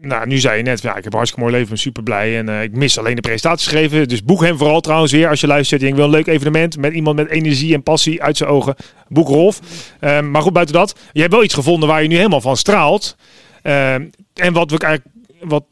nou, 0.00 0.26
nu 0.26 0.38
zei 0.38 0.56
je 0.56 0.62
net, 0.62 0.82
ja, 0.82 0.90
ik 0.96 0.96
heb 1.04 1.12
een 1.12 1.18
hartstikke 1.18 1.40
mooi 1.44 1.52
leven, 1.52 1.68
ben 1.68 1.78
super 1.82 2.02
blij. 2.02 2.38
En 2.38 2.48
eh, 2.48 2.62
ik 2.62 2.72
mis 2.76 2.98
alleen 2.98 3.14
de 3.14 3.20
presentaties 3.20 3.66
geven. 3.66 4.08
Dus 4.08 4.24
boek 4.24 4.40
hem 4.42 4.56
vooral 4.58 4.80
trouwens 4.80 5.12
weer 5.12 5.28
als 5.28 5.40
je 5.40 5.46
luistert. 5.46 5.82
Ik 5.82 5.94
wil 5.94 6.04
een 6.04 6.10
leuk 6.10 6.26
evenement 6.26 6.76
met 6.76 6.92
iemand 6.92 7.16
met 7.16 7.28
energie 7.28 7.74
en 7.74 7.82
passie 7.82 8.22
uit 8.22 8.36
zijn 8.36 8.50
ogen. 8.50 8.74
Boek 9.08 9.28
Rolf. 9.28 9.60
Ehm, 10.00 10.30
maar 10.30 10.42
goed, 10.42 10.52
buiten 10.52 10.74
dat, 10.74 10.94
je 11.12 11.20
hebt 11.20 11.32
wel 11.32 11.44
iets 11.44 11.54
gevonden 11.54 11.88
waar 11.88 12.02
je 12.02 12.08
nu 12.08 12.16
helemaal 12.16 12.40
van 12.40 12.56
straalt. 12.56 13.16
Ehm, 13.62 14.08
en 14.34 14.52
wat 14.52 14.70
we 14.70 14.78
eigenlijk, 14.78 15.16
wat, 15.40 15.64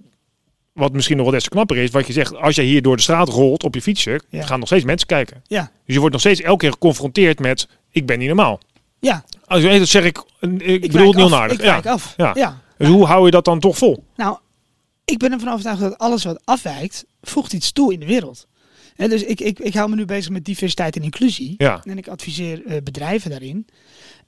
wat 0.72 0.92
misschien 0.92 1.16
nog 1.16 1.24
wel 1.26 1.34
des 1.34 1.42
te 1.44 1.50
knapper 1.50 1.76
is, 1.76 1.90
wat 1.90 2.06
je 2.06 2.12
zegt, 2.12 2.36
als 2.36 2.54
je 2.54 2.62
hier 2.62 2.82
door 2.82 2.96
de 2.96 3.02
straat 3.02 3.28
rolt 3.28 3.64
op 3.64 3.74
je 3.74 3.82
fietsje, 3.82 4.20
Ja. 4.28 4.42
gaan 4.44 4.58
nog 4.58 4.68
steeds 4.68 4.84
mensen 4.84 5.06
kijken. 5.06 5.42
ja, 5.46 5.62
Dus 5.84 5.94
je 5.94 5.98
wordt 5.98 6.12
nog 6.12 6.20
steeds 6.22 6.40
elke 6.40 6.58
keer 6.58 6.72
geconfronteerd 6.72 7.38
met, 7.38 7.68
ik 7.90 8.06
ben 8.06 8.18
niet 8.18 8.26
normaal. 8.28 8.60
ja. 9.00 9.24
Als 9.44 9.62
je 9.62 9.78
dat 9.78 9.88
zeg 9.88 10.04
ik, 10.04 10.22
ik, 10.40 10.60
Ik 10.62 10.80
bedoel 10.92 11.06
het 11.06 11.16
niet 11.16 11.24
onaardig. 11.24 11.58
Ik 11.58 11.64
Ja. 11.64 11.80
af. 11.84 12.14
Ja. 12.16 12.30
ja. 12.34 12.60
Dus 12.78 12.88
hoe 12.88 13.06
hou 13.06 13.24
je 13.24 13.30
dat 13.30 13.44
dan 13.44 13.60
toch 13.60 13.78
vol? 13.78 14.04
Nou, 14.16 14.38
ik 15.04 15.18
ben 15.18 15.32
ervan 15.32 15.48
overtuigd 15.48 15.80
dat 15.80 15.98
alles 15.98 16.24
wat 16.24 16.40
afwijkt, 16.44 17.04
voegt 17.20 17.52
iets 17.52 17.72
toe 17.72 17.92
in 17.92 18.00
de 18.00 18.06
wereld. 18.06 18.46
Dus 18.96 19.22
ik, 19.22 19.40
ik, 19.40 19.58
ik 19.58 19.74
hou 19.74 19.90
me 19.90 19.96
nu 19.96 20.04
bezig 20.04 20.30
met 20.30 20.44
diversiteit 20.44 20.96
en 20.96 21.02
inclusie. 21.02 21.54
Ja, 21.58 21.80
En 21.84 21.98
ik 21.98 22.08
adviseer 22.08 22.66
eh, 22.66 22.82
bedrijven 22.82 23.30
daarin. 23.30 23.66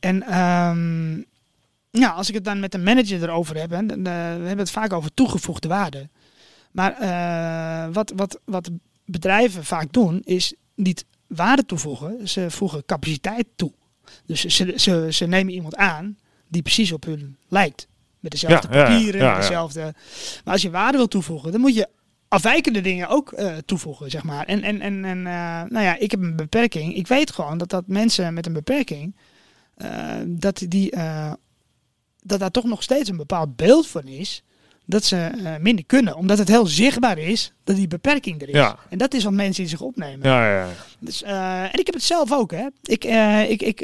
En 0.01 0.23
ehm, 0.23 1.17
ja, 1.91 2.11
als 2.11 2.29
ik 2.29 2.35
het 2.35 2.45
dan 2.45 2.61
met 2.61 2.75
een 2.75 2.83
manager 2.83 3.23
erover 3.23 3.57
heb, 3.57 3.71
hè, 3.71 3.87
dan, 3.87 3.99
eh, 3.99 4.13
we 4.13 4.47
hebben 4.47 4.59
het 4.59 4.71
vaak 4.71 4.93
over 4.93 5.15
toegevoegde 5.15 5.69
waarde. 5.69 6.09
Maar 6.71 6.93
eh, 6.93 7.95
wat, 7.95 8.13
wat, 8.17 8.41
wat 8.45 8.71
bedrijven 9.05 9.65
vaak 9.65 9.93
doen, 9.93 10.21
is 10.25 10.55
niet 10.75 11.05
waarde 11.27 11.67
toevoegen, 11.67 12.29
ze 12.29 12.51
voegen 12.51 12.85
capaciteit 12.85 13.47
toe. 13.57 13.73
Dus 14.27 14.41
ze, 14.41 14.73
ze, 14.77 15.07
ze 15.11 15.27
nemen 15.27 15.53
iemand 15.53 15.77
aan 15.77 16.17
die 16.49 16.63
precies 16.63 16.93
op 16.93 17.05
hun 17.05 17.37
lijkt. 17.49 17.89
Met 18.21 18.31
dezelfde 18.31 18.69
papieren, 18.69 19.37
dezelfde. 19.37 19.95
Maar 20.45 20.53
als 20.53 20.63
je 20.63 20.71
waarde 20.71 20.97
wil 20.97 21.09
toevoegen, 21.09 21.53
dan 21.53 21.61
moet 21.61 21.75
je 21.75 21.89
afwijkende 22.31 22.81
dingen 22.81 23.09
ook 23.09 23.33
eh, 23.33 23.57
toevoegen, 23.57 24.11
zeg 24.11 24.23
maar. 24.23 24.45
En, 24.45 24.63
en, 24.63 24.81
en, 24.81 25.05
en 25.05 25.27
eh, 25.27 25.63
nou 25.69 25.85
ja, 25.85 25.99
ik 25.99 26.11
heb 26.11 26.21
een 26.21 26.37
beperking. 26.37 26.95
Ik 26.95 27.07
weet 27.07 27.33
gewoon 27.33 27.59
dat, 27.59 27.69
dat 27.69 27.87
mensen 27.87 28.35
met 28.35 28.47
een 28.47 28.53
beperking, 28.53 29.17
eh, 29.77 29.91
dat, 30.27 30.65
die, 30.69 30.95
dat 32.23 32.41
daar 32.41 32.51
toch 32.51 32.65
nog 32.65 32.83
steeds 32.83 33.09
een 33.09 33.17
bepaald 33.17 33.57
beeld 33.57 33.87
van 33.87 34.07
is. 34.07 34.43
Dat 34.85 35.05
ze 35.05 35.31
minder 35.61 35.85
kunnen. 35.87 36.17
Omdat 36.17 36.39
het 36.39 36.49
heel 36.49 36.67
zichtbaar 36.67 37.19
is 37.19 37.53
dat 37.65 37.77
die 37.77 37.89
beperking 37.89 38.43
er 38.43 38.49
is. 38.49 38.55
Ja. 38.55 38.77
En 38.89 38.99
dat 38.99 39.15
is 39.15 39.25
wat 39.25 39.33
mensen 39.33 39.63
in 39.63 39.69
zich 39.69 39.81
opnemen. 39.81 40.29
ja, 40.29 40.51
ja. 40.51 40.65
ja. 40.65 40.69
Dus, 40.99 41.23
en 41.23 41.79
ik 41.79 41.87
heb 41.87 41.95
het 41.95 42.03
zelf 42.03 42.33
ook, 42.33 42.51
hè. 42.51 42.67
Ik, 42.83 43.05
ik, 43.49 43.63
ik, 43.63 43.81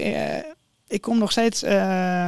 ik 0.89 1.01
kom 1.01 1.19
nog 1.19 1.31
steeds... 1.31 1.63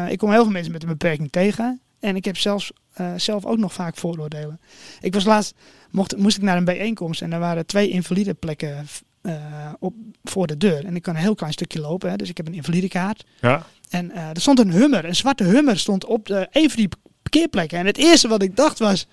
ik 0.08 0.18
kom 0.18 0.30
heel 0.30 0.42
veel 0.42 0.52
mensen 0.52 0.72
met 0.72 0.82
een 0.82 0.88
beperking 0.88 1.32
tegen. 1.32 1.80
En 2.00 2.16
ik 2.16 2.24
heb 2.24 2.36
zelfs, 2.36 2.72
eh, 2.92 3.12
zelf 3.16 3.44
ook 3.44 3.58
nog 3.58 3.72
vaak 3.72 3.96
vooroordelen. 3.96 4.60
Ik 5.00 5.14
was 5.14 5.24
laatst... 5.24 5.54
Mocht, 5.90 6.16
moest 6.16 6.36
ik 6.36 6.42
naar 6.42 6.56
een 6.56 6.64
bijeenkomst 6.64 7.22
en 7.22 7.32
er 7.32 7.38
waren 7.38 7.66
twee 7.66 7.88
invalide 7.88 8.34
plekken 8.34 8.86
eh, 9.20 9.72
op, 9.78 9.94
voor 10.24 10.46
de 10.46 10.56
deur. 10.56 10.84
En 10.84 10.96
ik 10.96 11.02
kan 11.02 11.14
een 11.14 11.20
heel 11.20 11.34
klein 11.34 11.52
stukje 11.52 11.80
lopen, 11.80 12.10
hè, 12.10 12.16
dus 12.16 12.28
ik 12.28 12.36
heb 12.36 12.46
een 12.46 12.54
invalide 12.54 12.88
kaart. 12.88 13.24
ja. 13.40 13.66
En 13.88 14.10
eh, 14.10 14.28
er 14.28 14.40
stond 14.40 14.58
een 14.58 14.70
hummer, 14.70 15.04
een 15.04 15.16
zwarte 15.16 15.44
hummer 15.44 15.78
stond 15.78 16.04
op 16.04 16.26
de, 16.26 16.48
een 16.50 16.70
van 16.70 16.78
die 16.78 16.88
parkeerplekken. 17.22 17.78
En 17.78 17.86
het 17.86 17.96
eerste 17.96 18.28
wat 18.28 18.42
ik 18.42 18.56
dacht 18.56 18.78
was... 18.78 19.06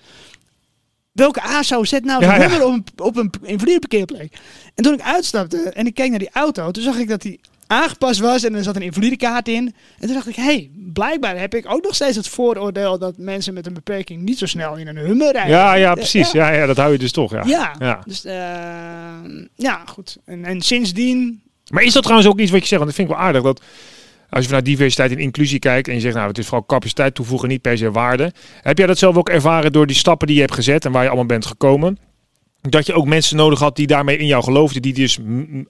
Welke 1.12 1.42
ASO 1.42 1.84
zet 1.84 2.04
nou 2.04 2.22
Ja, 2.22 2.34
ja. 2.34 2.40
hummer 2.40 2.66
op 2.66 2.72
een, 2.72 2.84
op 2.96 3.16
een 3.16 3.32
invalide 3.42 3.78
parkeerplek? 3.78 4.38
En 4.74 4.82
toen 4.82 4.92
ik 4.92 5.00
uitstapte 5.00 5.70
en 5.70 5.86
ik 5.86 5.94
keek 5.94 6.10
naar 6.10 6.18
die 6.18 6.30
auto, 6.32 6.70
toen 6.70 6.82
zag 6.82 6.96
ik 6.96 7.08
dat 7.08 7.22
die 7.22 7.40
aangepast 7.66 8.20
was 8.20 8.44
en 8.44 8.54
er 8.54 8.62
zat 8.62 8.76
een 8.76 8.82
invalide 8.82 9.16
kaart 9.16 9.48
in. 9.48 9.74
En 9.98 10.06
toen 10.06 10.14
dacht 10.14 10.28
ik, 10.28 10.36
hé, 10.36 10.42
hey, 10.42 10.70
blijkbaar 10.92 11.38
heb 11.38 11.54
ik 11.54 11.72
ook 11.72 11.82
nog 11.82 11.94
steeds 11.94 12.16
het 12.16 12.28
vooroordeel 12.28 12.98
dat 12.98 13.18
mensen 13.18 13.54
met 13.54 13.66
een 13.66 13.74
beperking 13.74 14.22
niet 14.22 14.38
zo 14.38 14.46
snel 14.46 14.76
in 14.76 14.86
een 14.86 14.96
hummer 14.96 15.32
rijden. 15.32 15.50
ja, 15.50 15.74
ja, 15.74 15.94
precies. 15.94 16.32
Ja. 16.32 16.50
Ja, 16.52 16.66
dat 16.66 16.76
hou 16.76 16.92
je 16.92 16.98
dus 16.98 17.12
toch. 17.12 17.30
Ja. 17.32 17.42
Ja, 17.46 17.74
Ja. 17.78 18.00
dus 18.06 18.24
eh, 18.24 18.34
ja, 19.54 19.82
goed. 19.86 20.16
En, 20.24 20.44
en 20.44 20.60
sindsdien, 20.62 21.40
Maar 21.70 21.82
is 21.82 21.92
dat 21.92 22.02
trouwens 22.02 22.28
ook 22.30 22.38
iets 22.38 22.50
wat 22.50 22.60
je 22.60 22.66
zegt? 22.66 22.82
Want 22.82 22.94
dat 22.96 23.00
vind 23.00 23.08
ik 23.10 23.16
wel 23.16 23.24
aardig. 23.24 23.42
Dat 23.42 23.62
als 24.30 24.40
je 24.40 24.46
vanuit 24.46 24.64
diversiteit 24.64 25.10
en 25.10 25.18
inclusie 25.18 25.58
kijkt 25.58 25.88
en 25.88 25.94
je 25.94 26.00
zegt, 26.00 26.14
nou, 26.14 26.28
het 26.28 26.38
is 26.38 26.46
vooral 26.46 26.66
capaciteit 26.66 27.14
toevoegen, 27.14 27.48
niet 27.48 27.60
per 27.60 27.78
se 27.78 27.90
waarde. 27.90 28.32
Heb 28.62 28.78
jij 28.78 28.86
dat 28.86 28.98
zelf 28.98 29.16
ook 29.16 29.28
ervaren 29.28 29.72
door 29.72 29.86
die 29.86 29.96
stappen 29.96 30.26
die 30.26 30.36
je 30.36 30.42
hebt 30.42 30.54
gezet 30.54 30.84
en 30.84 30.92
waar 30.92 31.02
je 31.02 31.08
allemaal 31.08 31.26
bent 31.26 31.46
gekomen? 31.46 31.98
Dat 32.70 32.86
je 32.86 32.92
ook 32.92 33.06
mensen 33.06 33.36
nodig 33.36 33.58
had 33.58 33.76
die 33.76 33.86
daarmee 33.86 34.16
in 34.18 34.26
jou 34.26 34.42
geloofden, 34.44 34.82
die 34.82 34.94
dus 34.94 35.18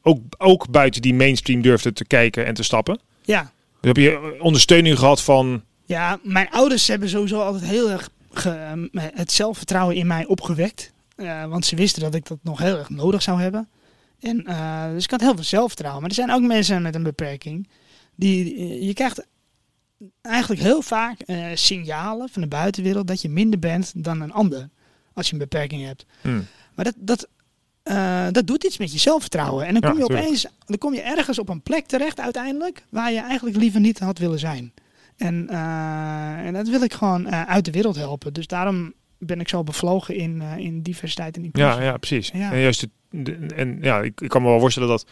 ook, 0.02 0.18
ook 0.38 0.70
buiten 0.70 1.02
die 1.02 1.14
mainstream 1.14 1.62
durfden 1.62 1.94
te 1.94 2.04
kijken 2.04 2.46
en 2.46 2.54
te 2.54 2.62
stappen? 2.62 3.00
ja, 3.24 3.42
Dus 3.42 3.50
heb 3.80 3.96
je 3.96 4.36
ondersteuning 4.40 4.98
gehad 4.98 5.22
van, 5.22 5.62
Ja, 5.84 6.18
mijn 6.22 6.50
ouders 6.50 6.88
hebben 6.88 7.08
sowieso 7.08 7.40
altijd 7.40 7.64
heel 7.64 7.90
erg 7.90 8.10
ge- 8.32 8.88
het 9.14 9.32
zelfvertrouwen 9.32 9.96
in 9.96 10.06
mij 10.06 10.26
opgewekt. 10.26 10.92
Eh, 11.16 11.44
want 11.44 11.64
ze 11.64 11.76
wisten 11.76 12.02
dat 12.02 12.14
ik 12.14 12.26
dat 12.26 12.38
nog 12.42 12.58
heel 12.58 12.78
erg 12.78 12.90
nodig 12.90 13.22
zou 13.22 13.40
hebben. 13.40 13.68
En, 14.20 14.44
eh, 14.46 14.90
dus 14.90 15.04
ik 15.04 15.10
had 15.10 15.20
heel 15.20 15.34
veel 15.34 15.44
zelfvertrouwen. 15.44 16.00
Maar 16.00 16.10
er 16.10 16.16
zijn 16.16 16.30
ook 16.32 16.42
mensen 16.42 16.82
met 16.82 16.94
een 16.94 17.02
beperking. 17.02 17.68
Die, 18.14 18.84
je 18.84 18.94
krijgt 18.94 19.26
eigenlijk 20.22 20.62
heel 20.62 20.82
vaak 20.82 21.20
eh, 21.20 21.44
signalen 21.54 22.28
van 22.28 22.42
de 22.42 22.48
buitenwereld 22.48 23.06
dat 23.06 23.22
je 23.22 23.28
minder 23.28 23.58
bent 23.58 23.92
dan 24.04 24.20
een 24.20 24.32
ander. 24.32 24.68
Als 25.14 25.26
je 25.26 25.32
een 25.32 25.38
beperking 25.38 25.84
hebt. 25.84 26.06
hmm, 26.20 26.46
Maar 26.76 26.84
dat, 26.84 26.94
dat, 26.96 27.28
eh, 27.82 28.26
dat 28.32 28.46
doet 28.46 28.64
iets 28.64 28.78
met 28.78 28.92
je 28.92 28.98
zelfvertrouwen. 28.98 29.66
En 29.66 29.72
dan 29.72 29.82
kom 29.90 29.98
je 29.98 30.04
opeens 30.04 30.46
dan 30.66 30.78
kom 30.78 30.94
je 30.94 31.00
ergens 31.02 31.38
op 31.38 31.48
een 31.48 31.62
plek 31.62 31.86
terecht 31.86 32.20
uiteindelijk 32.20 32.84
waar 32.88 33.12
je 33.12 33.20
eigenlijk 33.20 33.56
liever 33.56 33.80
niet 33.80 33.98
had 33.98 34.18
willen 34.18 34.38
zijn. 34.38 34.72
En, 35.16 35.48
eh, 35.48 36.46
en 36.46 36.52
dat 36.52 36.68
wil 36.68 36.82
ik 36.82 36.92
gewoon 36.92 37.26
eh, 37.26 37.42
uit 37.42 37.64
de 37.64 37.70
wereld 37.70 37.96
helpen. 37.96 38.32
Dus 38.32 38.46
daarom 38.46 38.92
ben 39.18 39.40
ik 39.40 39.48
zo 39.48 39.62
bevlogen 39.62 40.14
in, 40.16 40.42
in 40.42 40.82
diversiteit 40.82 41.36
en 41.36 41.44
inclusie. 41.44 41.70
ja, 41.70 41.82
ja, 41.82 41.96
precies. 41.96 42.30
Ja. 42.34 42.52
En 42.52 42.58
juist, 42.58 42.80
de, 42.80 43.46
de- 43.46 43.54
en 43.54 43.78
ja, 43.80 44.00
ik, 44.02 44.20
ik 44.20 44.28
kan 44.28 44.42
me 44.42 44.48
wel 44.48 44.60
voorstellen 44.60 44.88
dat 44.88 45.06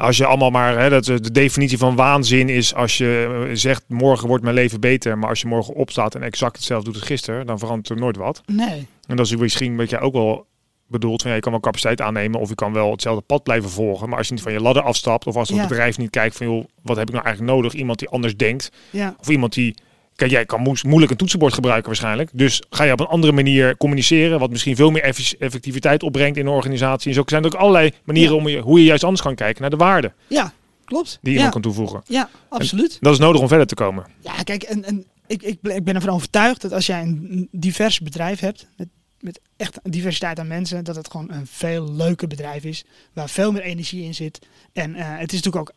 als 0.00 0.16
je 0.16 0.26
allemaal 0.26 0.50
maar, 0.50 0.78
hè, 0.78 0.88
dat 0.90 1.04
de 1.04 1.30
definitie 1.30 1.78
van 1.78 1.96
waanzin 1.96 2.48
is 2.48 2.74
als 2.74 2.98
je 2.98 3.44
eh, 3.48 3.54
zegt 3.56 3.84
morgen 3.88 4.28
wordt 4.28 4.42
mijn 4.42 4.54
leven 4.54 4.80
beter, 4.80 5.18
maar 5.18 5.28
als 5.28 5.40
je 5.40 5.46
morgen 5.48 5.74
opstaat 5.74 6.14
en 6.14 6.22
exact 6.22 6.56
hetzelfde 6.56 6.84
doet 6.90 7.00
als 7.00 7.08
gisteren, 7.08 7.46
dan 7.46 7.58
verandert 7.58 7.88
er 7.88 7.96
nooit 7.96 8.16
wat. 8.16 8.42
Nee, 8.46 8.86
En 9.06 9.16
dat 9.16 9.26
is 9.26 9.36
misschien 9.36 9.76
wat 9.76 9.90
jij 9.90 10.00
ook 10.00 10.12
wel 10.12 10.46
bedoelt, 10.86 11.20
van 11.20 11.30
ja, 11.30 11.36
je 11.36 11.42
kan 11.42 11.52
wel 11.52 11.60
capaciteit 11.60 12.00
aannemen 12.00 12.40
of 12.40 12.48
je 12.48 12.54
kan 12.54 12.72
wel 12.72 12.90
hetzelfde 12.90 13.22
pad 13.26 13.42
blijven 13.42 13.70
volgen, 13.70 14.08
maar 14.08 14.18
als 14.18 14.26
je 14.28 14.32
niet 14.34 14.42
van 14.42 14.52
je 14.52 14.60
ladder 14.60 14.82
afstapt 14.82 15.26
of 15.26 15.36
als 15.36 15.48
het 15.48 15.58
Ja. 15.58 15.66
bedrijf 15.66 15.98
niet 15.98 16.10
kijkt 16.10 16.36
van 16.36 16.46
joh, 16.46 16.64
wat 16.82 16.96
heb 16.96 17.08
ik 17.08 17.14
nou 17.14 17.24
eigenlijk 17.26 17.56
nodig, 17.56 17.72
iemand 17.72 17.98
die 17.98 18.08
anders 18.08 18.36
denkt 18.36 18.72
ja, 18.90 19.14
of 19.20 19.28
iemand 19.28 19.52
die 19.54 19.74
Kijk, 20.20 20.32
jij 20.32 20.44
kan 20.46 20.76
moeilijk 20.82 21.10
een 21.10 21.16
toetsenbord 21.16 21.54
gebruiken 21.54 21.86
waarschijnlijk. 21.86 22.30
Dus 22.32 22.62
ga 22.70 22.84
je 22.84 22.92
op 22.92 23.00
een 23.00 23.06
andere 23.06 23.32
manier 23.32 23.76
communiceren, 23.76 24.38
wat 24.38 24.50
misschien 24.50 24.76
veel 24.76 24.90
meer 24.90 25.02
effectiviteit 25.38 26.02
opbrengt 26.02 26.38
in 26.38 26.46
een 26.46 26.52
organisatie. 26.52 27.08
En 27.08 27.14
zo 27.14 27.22
zijn 27.26 27.44
er 27.44 27.54
ook 27.54 27.60
allerlei 27.60 27.92
manieren 28.04 28.36
om 28.36 28.48
je, 28.48 28.58
hoe 28.58 28.78
je 28.78 28.84
juist 28.84 29.04
anders 29.04 29.22
kan 29.22 29.34
kijken 29.34 29.60
naar 29.60 29.70
de 29.70 29.76
waarde 29.76 30.12
ja, 30.26 30.52
klopt. 30.84 31.18
die 31.22 31.30
ja, 31.30 31.36
iemand 31.36 31.52
kan 31.52 31.62
toevoegen. 31.62 32.02
ja, 32.06 32.28
absoluut. 32.48 32.98
Dat 33.00 33.12
is 33.12 33.18
nodig 33.18 33.40
om 33.40 33.48
verder 33.48 33.66
te 33.66 33.74
komen. 33.74 34.06
Ja, 34.20 34.42
kijk, 34.42 34.62
en, 34.62 34.84
en 34.84 35.06
ik, 35.26 35.42
ik, 35.42 35.60
ben- 35.60 35.76
ik 35.76 35.84
ben 35.84 35.94
ervan 35.94 36.14
overtuigd 36.14 36.60
dat 36.60 36.72
als 36.72 36.86
jij 36.86 37.02
een 37.02 37.48
divers 37.50 38.00
bedrijf 38.00 38.40
hebt, 38.40 38.66
met, 38.76 38.88
met 39.20 39.40
echt 39.56 39.78
diversiteit 39.82 40.38
aan 40.38 40.46
mensen, 40.48 40.84
dat 40.84 40.96
het 40.96 41.10
gewoon 41.10 41.30
een 41.32 41.46
veel 41.46 41.92
leuker 41.92 42.28
bedrijf 42.28 42.64
is, 42.64 42.84
waar 43.12 43.28
veel 43.28 43.52
meer 43.52 43.62
energie 43.62 44.04
in 44.04 44.14
zit. 44.14 44.38
En 44.72 44.94
eh, 44.94 45.04
het 45.08 45.32
is 45.32 45.42
natuurlijk 45.42 45.70
ook 45.70 45.72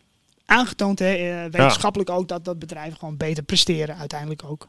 aangetoond, 0.45 0.99
hè, 0.99 1.13
eh, 1.13 1.51
wetenschappelijk 1.51 2.09
ook, 2.09 2.27
dat 2.27 2.45
dat 2.45 2.59
bedrijven 2.59 2.97
gewoon 2.99 3.17
beter 3.17 3.43
presteren 3.43 3.97
uiteindelijk 3.97 4.41
ook. 4.45 4.67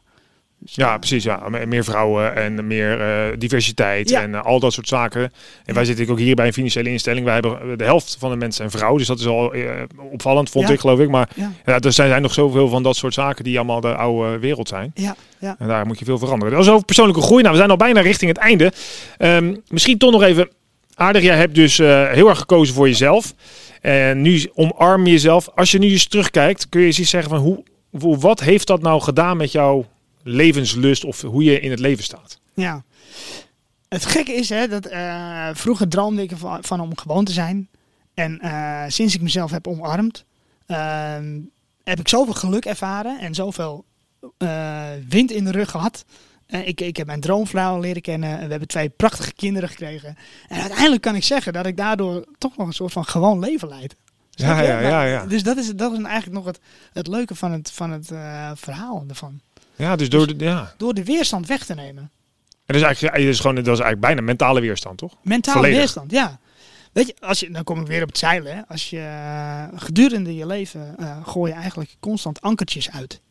Dus, 0.59 0.75
Ja, 0.75 0.93
eh, 0.93 0.99
precies. 0.99 1.23
Ja. 1.23 1.49
Me- 1.49 1.65
Meer 1.65 1.83
vrouwen 1.83 2.35
en 2.35 2.67
meer 2.67 3.01
eh, 3.01 3.37
diversiteit 3.37 4.09
Ja. 4.09 4.21
en 4.21 4.43
al 4.43 4.59
dat 4.59 4.73
soort 4.73 4.87
zaken. 4.87 5.21
En 5.21 5.31
Ja. 5.65 5.73
wij 5.73 5.85
zitten 5.85 6.09
ook 6.09 6.19
hier 6.19 6.35
bij 6.35 6.47
een 6.47 6.53
financiële 6.53 6.89
instelling. 6.89 7.25
Wij 7.25 7.33
hebben 7.33 7.77
de 7.77 7.83
helft 7.83 8.15
van 8.19 8.29
de 8.29 8.35
mensen 8.35 8.69
zijn 8.69 8.81
vrouw. 8.81 8.97
Dus 8.97 9.07
dat 9.07 9.19
is 9.19 9.25
al 9.25 9.53
opvallend, 10.11 10.49
vond 10.49 10.67
Ja. 10.67 10.73
ik 10.73 10.79
geloof 10.79 10.99
ik. 10.99 11.09
Maar 11.09 11.29
Ja, 11.35 11.51
er 11.65 11.93
zijn, 11.93 12.09
zijn 12.09 12.21
nog 12.21 12.33
zoveel 12.33 12.67
van 12.69 12.83
dat 12.83 12.95
soort 12.95 13.13
zaken 13.13 13.43
die 13.43 13.57
allemaal 13.57 13.81
de 13.81 13.95
oude 13.95 14.39
wereld 14.39 14.67
zijn. 14.67 14.91
ja, 14.93 15.15
ja. 15.39 15.55
En 15.59 15.67
daar 15.67 15.85
moet 15.85 15.99
je 15.99 16.05
veel 16.05 16.17
veranderen. 16.17 16.53
Dat 16.53 16.63
is 16.63 16.69
over 16.71 16.85
persoonlijke 16.85 17.21
groei. 17.21 17.39
Nou, 17.41 17.51
we 17.53 17.57
zijn 17.59 17.71
al 17.71 17.77
bijna 17.77 18.01
richting 18.01 18.31
het 18.31 18.39
einde. 18.39 18.71
Ehm, 19.17 19.55
misschien 19.67 19.97
toch 19.97 20.11
nog 20.11 20.23
even 20.23 20.49
aardig. 20.95 21.23
Jij 21.23 21.35
hebt 21.37 21.55
dus 21.55 21.77
heel 21.77 22.29
erg 22.29 22.39
gekozen 22.39 22.75
voor 22.75 22.87
jezelf. 22.87 23.33
En 23.85 24.21
nu 24.21 24.49
omarm 24.53 25.05
je 25.05 25.11
jezelf. 25.11 25.49
Als 25.55 25.71
je 25.71 25.79
nu 25.79 25.89
eens 25.89 26.07
terugkijkt, 26.07 26.69
kun 26.69 26.81
je 26.81 26.85
eens 26.85 27.09
zeggen 27.09 27.29
van 27.29 27.39
hoe, 27.39 27.63
hoe, 27.99 28.17
wat 28.17 28.39
heeft 28.39 28.67
dat 28.67 28.81
nou 28.81 29.01
gedaan 29.01 29.37
met 29.37 29.51
jouw 29.51 29.85
levenslust 30.23 31.03
of 31.03 31.21
hoe 31.21 31.43
je 31.43 31.59
in 31.59 31.71
het 31.71 31.79
leven 31.79 32.03
staat? 32.03 32.39
Ja. 32.53 32.83
Het 33.89 34.05
gekke 34.05 34.33
is 34.33 34.49
hè, 34.49 34.67
dat 34.67 34.85
eh, 34.85 35.49
vroeger 35.53 35.87
droomde 35.87 36.21
ik 36.21 36.31
van 36.61 36.79
om 36.79 36.97
gewoon 36.97 37.25
te 37.25 37.31
zijn. 37.31 37.69
En 38.13 38.39
eh, 38.39 38.83
sinds 38.87 39.15
ik 39.15 39.21
mezelf 39.21 39.51
heb 39.51 39.67
omarmd, 39.67 40.25
ehm, 40.65 41.39
heb 41.83 41.99
ik 41.99 42.07
zoveel 42.07 42.33
geluk 42.33 42.65
ervaren 42.65 43.19
en 43.19 43.35
zoveel 43.35 43.85
eh, 44.37 44.83
wind 45.09 45.31
in 45.31 45.43
de 45.43 45.51
rug 45.51 45.71
gehad. 45.71 46.05
Eh, 46.45 46.67
ik, 46.67 46.81
ik 46.81 46.97
heb 46.97 47.07
mijn 47.07 47.19
droomvrouw 47.19 47.79
leren 47.79 48.01
kennen 48.01 48.29
en 48.29 48.43
we 48.43 48.49
hebben 48.49 48.67
twee 48.67 48.89
prachtige 48.89 49.33
kinderen 49.33 49.69
gekregen. 49.69 50.17
En 50.47 50.59
uiteindelijk 50.59 51.01
kan 51.01 51.15
ik 51.15 51.23
zeggen 51.23 51.53
dat 51.53 51.65
ik 51.65 51.77
daardoor 51.77 52.25
toch 52.37 52.57
nog 52.57 52.67
een 52.67 52.73
soort 52.73 52.91
van 52.91 53.05
gewoon 53.05 53.39
leven 53.39 53.67
leid. 53.67 53.95
Ja, 54.29 54.61
ja, 54.61 54.79
ja, 54.79 55.03
ja. 55.03 55.25
Dus 55.25 55.43
dat 55.43 55.57
is, 55.57 55.71
dat 55.75 55.91
is 55.91 56.03
eigenlijk 56.03 56.35
nog 56.35 56.45
het, 56.45 56.59
het 56.93 57.07
leuke 57.07 57.35
van 57.35 57.51
het, 57.51 57.71
van 57.71 57.91
het 57.91 58.11
eh, 58.11 58.51
verhaal 58.55 59.03
ervan. 59.07 59.39
Ja, 59.75 59.95
dus 59.95 60.09
door 60.09 60.27
de, 60.27 60.43
ja. 60.43 60.73
Door 60.77 60.93
de 60.93 61.03
weerstand 61.03 61.47
weg 61.47 61.65
te 61.65 61.73
nemen. 61.73 62.11
En 62.65 62.73
dat 62.73 62.75
is 62.75 62.81
eigenlijk, 62.81 63.15
dat 63.15 63.25
is 63.25 63.39
gewoon, 63.39 63.55
dat 63.55 63.63
is 63.63 63.71
eigenlijk 63.71 64.01
bijna 64.01 64.21
mentale 64.21 64.61
weerstand, 64.61 64.97
toch? 64.97 65.13
Mentale 65.21 65.57
Volledig. 65.57 65.77
weerstand, 65.77 66.11
ja. 66.11 66.39
Weet 66.91 67.07
je, 67.07 67.15
als 67.19 67.39
je, 67.39 67.51
dan 67.51 67.63
kom 67.63 67.81
ik 67.81 67.87
weer 67.87 68.01
op 68.01 68.07
het 68.07 68.17
zeilen. 68.17 68.55
Hè. 68.55 68.61
Als 68.67 68.89
je 68.89 68.99
eh, 68.99 69.63
gedurende 69.75 70.35
je 70.35 70.45
leven 70.45 70.95
gooi 71.23 71.51
je 71.51 71.57
eigenlijk 71.57 71.95
constant 71.99 72.41
ankertjes 72.41 72.91
uit. 72.91 73.21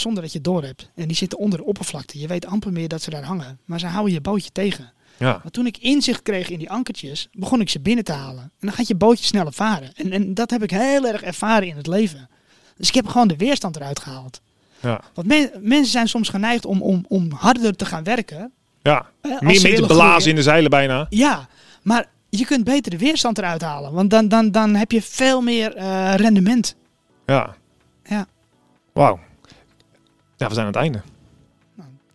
Zonder 0.00 0.22
dat 0.22 0.32
je 0.32 0.38
het 0.38 0.46
door 0.46 0.62
hebt. 0.62 0.90
En 0.94 1.06
die 1.08 1.16
zitten 1.16 1.38
onder 1.38 1.58
de 1.58 1.64
oppervlakte. 1.64 2.18
Je 2.18 2.26
weet 2.26 2.46
amper 2.46 2.72
meer 2.72 2.88
dat 2.88 3.02
ze 3.02 3.10
daar 3.10 3.22
hangen. 3.24 3.58
Maar 3.64 3.78
ze 3.80 3.86
houden 3.86 4.12
je 4.14 4.20
bootje 4.20 4.50
tegen. 4.52 4.92
Ja, 5.16 5.40
Maar 5.42 5.50
toen 5.52 5.66
ik 5.66 5.76
inzicht 5.78 6.22
kreeg 6.22 6.48
in 6.48 6.58
die 6.58 6.70
ankertjes, 6.70 7.28
begon 7.32 7.60
ik 7.60 7.68
ze 7.70 7.80
binnen 7.80 8.04
te 8.04 8.12
halen. 8.12 8.42
En 8.42 8.50
dan 8.66 8.72
gaat 8.72 8.86
je 8.88 8.94
bootje 8.94 9.24
sneller 9.24 9.52
varen. 9.52 9.90
En, 9.94 10.12
en 10.12 10.34
dat 10.34 10.50
heb 10.50 10.62
ik 10.62 10.70
heel 10.70 11.06
erg 11.06 11.22
ervaren 11.22 11.68
in 11.68 11.76
het 11.76 11.86
leven. 11.86 12.28
Dus 12.76 12.88
ik 12.88 12.94
heb 12.94 13.06
gewoon 13.06 13.28
de 13.28 13.36
weerstand 13.36 13.76
eruit 13.76 13.98
gehaald. 14.00 14.40
ja, 14.80 15.00
Want 15.14 15.26
men- 15.26 15.50
mensen 15.60 15.90
zijn 15.92 16.08
soms 16.08 16.28
geneigd 16.28 16.64
om, 16.64 16.82
om, 16.82 17.04
om 17.08 17.32
harder 17.32 17.76
te 17.76 17.84
gaan 17.84 18.04
werken. 18.04 18.52
ja. 18.82 19.06
Meer, 19.22 19.38
meer 19.40 19.60
te 19.60 19.86
blazen 19.86 19.96
groeien. 20.10 20.28
in 20.28 20.34
de 20.34 20.42
zeilen 20.42 20.70
bijna. 20.70 21.06
Ja, 21.10 21.48
maar 21.82 22.06
je 22.28 22.44
kunt 22.44 22.64
beter 22.64 22.90
de 22.90 22.98
weerstand 22.98 23.38
eruit 23.38 23.62
halen. 23.62 23.92
Want 23.92 24.10
dan, 24.10 24.28
dan, 24.28 24.50
dan 24.50 24.74
heb 24.74 24.92
je 24.92 25.02
veel 25.02 25.40
meer 25.40 25.74
eh, 25.76 26.14
rendement. 26.14 26.76
Ja. 27.26 27.56
Ja. 28.04 28.26
Wauw. 28.92 29.18
Ja, 30.38 30.48
we 30.48 30.54
zijn 30.54 30.66
aan 30.66 30.72
het 30.72 30.82
einde. 30.82 31.00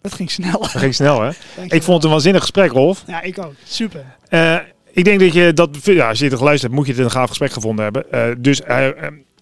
Dat 0.02 0.14
ging 0.14 0.32
snel. 0.32 0.60
Dat 0.60 0.70
ging 0.70 0.96
snel, 0.96 1.22
hè? 1.22 1.30
Dankjewel. 1.56 1.78
Ik 1.78 1.84
vond 1.84 1.96
het 1.96 2.04
een 2.04 2.10
waanzinnig 2.10 2.42
gesprek, 2.42 2.72
Rolf. 2.72 3.04
Ja, 3.08 3.22
ik 3.22 3.38
ook. 3.40 3.54
Super. 3.64 4.06
Eh, 4.30 4.56
ik 4.92 5.04
denk 5.04 5.20
dat 5.20 5.34
je 5.34 5.54
dat, 5.54 5.70
ja, 5.84 6.10
als 6.10 6.20
je 6.20 6.30
dit 6.30 6.38
geluisterd 6.38 6.72
hebt, 6.72 6.74
moet 6.74 6.86
je 6.86 7.02
het 7.02 7.12
een 7.12 7.18
gaaf 7.20 7.30
gesprek 7.30 7.52
gevonden 7.52 7.84
hebben. 7.84 8.12
Eh, 8.12 8.24
dus 8.38 8.62
eh, 8.62 8.88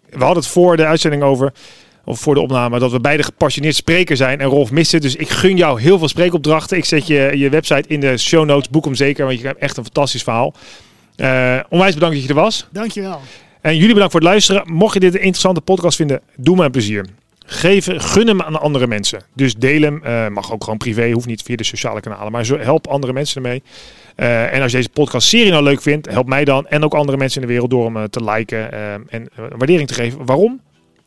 we 0.10 0.24
hadden 0.24 0.44
het 0.44 0.48
voor 0.48 0.78
de 0.78 0.86
uitzending 0.86 1.24
over, 1.24 1.54
of 2.06 2.20
voor 2.20 2.34
de 2.34 2.40
opname, 2.40 2.80
dat 2.80 2.92
we 2.92 3.00
beide 3.00 3.24
gepassioneerd 3.24 3.76
spreker 3.76 4.18
zijn 4.18 4.40
en 4.40 4.48
Rolf 4.48 4.72
mist 4.72 4.92
het. 4.92 5.02
Dus 5.02 5.16
ik 5.16 5.30
gun 5.30 5.58
jou 5.58 5.82
heel 5.82 5.98
veel 5.98 6.08
spreekopdrachten. 6.08 6.78
Ik 6.78 6.86
zet 6.86 7.08
je, 7.08 7.32
je 7.36 7.50
website 7.50 7.88
in 7.88 8.00
de 8.00 8.18
show 8.18 8.46
notes, 8.46 8.70
boek 8.70 8.86
hem 8.86 8.96
zeker, 8.96 9.26
want 9.26 9.40
je 9.40 9.48
hebt 9.48 9.60
echt 9.60 9.78
een 9.78 9.84
fantastisch 9.84 10.24
verhaal. 10.24 10.54
Onwijs 11.70 11.94
bedankt 11.94 12.16
dat 12.16 12.24
je 12.24 12.30
er 12.30 12.36
was. 12.36 12.68
Dankjewel. 12.72 13.22
En 13.62 13.74
jullie 13.76 13.94
bedankt 13.94 14.12
voor 14.12 14.22
het 14.22 14.30
luisteren. 14.30 14.74
Mocht 14.74 14.94
je 14.94 15.00
dit 15.00 15.14
een 15.14 15.20
interessante 15.20 15.62
podcast 15.62 15.96
vinden, 15.96 16.22
doe 16.36 16.56
me 16.56 16.66
een 16.66 16.72
plezier. 16.72 17.06
Geef, 17.54 17.88
gun 17.92 18.28
hem 18.28 18.42
aan 18.42 18.60
andere 18.60 18.88
mensen. 18.88 19.22
Dus 19.34 19.54
deel 19.54 19.82
hem. 19.82 20.04
eh, 20.04 20.28
mag 20.28 20.54
ook 20.54 20.64
gewoon 20.64 20.78
privé, 20.78 21.12
hoeft 21.12 21.26
niet 21.26 21.42
via 21.42 21.56
de 21.56 21.64
sociale 21.64 22.00
kanalen. 22.00 22.32
Maar 22.32 22.46
zo, 22.46 22.58
help 22.58 22.88
andere 22.88 23.14
mensen 23.14 23.44
ermee. 23.44 23.64
Eh, 24.16 24.54
en 24.54 24.62
als 24.62 24.72
je 24.72 24.78
deze 24.78 24.90
podcast 24.90 25.28
serie 25.28 25.52
nou 25.52 25.64
leuk 25.64 25.82
vindt, 25.82 26.10
help 26.10 26.28
mij 26.28 26.46
dan. 26.46 26.68
En 26.68 26.84
ook 26.84 26.94
andere 26.94 27.18
mensen 27.18 27.42
in 27.42 27.48
de 27.48 27.54
wereld 27.54 27.72
door 27.72 27.86
hem 27.86 27.98
eh, 27.98 28.04
te 28.04 28.24
liken 28.24 28.72
en 29.10 29.30
waardering 29.58 29.88
te 29.88 29.94
geven. 29.94 30.26
Waarom? 30.26 30.62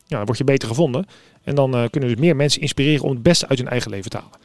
Ja, 0.07 0.17
dan 0.17 0.25
word 0.25 0.37
je 0.37 0.43
beter 0.43 0.67
gevonden. 0.67 1.05
En 1.43 1.55
dan 1.55 1.87
kunnen 1.89 2.09
dus 2.09 2.19
meer 2.19 2.35
mensen 2.35 2.61
inspireren 2.61 3.03
om 3.03 3.09
het 3.09 3.23
beste 3.23 3.47
uit 3.47 3.59
hun 3.59 3.67
eigen 3.67 3.91
leven 3.91 4.09
te 4.11 4.17
halen. 4.17 4.39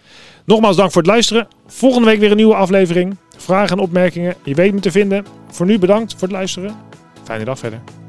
Nogmaals 0.44 0.76
dank 0.76 0.92
voor 0.92 1.02
het 1.02 1.10
luisteren. 1.10 1.48
Volgende 1.66 2.06
week 2.06 2.18
weer 2.20 2.30
een 2.30 2.36
nieuwe 2.36 2.54
aflevering. 2.54 3.16
Vragen 3.36 3.76
en 3.76 3.82
opmerkingen, 3.82 4.34
je 4.44 4.54
weet 4.54 4.72
me 4.72 4.80
te 4.80 4.90
vinden. 4.90 5.26
Voor 5.50 5.66
nu 5.66 5.78
bedankt 5.78 6.12
voor 6.12 6.22
het 6.22 6.32
luisteren. 6.32 6.76
Fijne 7.24 7.44
dag 7.44 7.58
verder. 7.58 7.99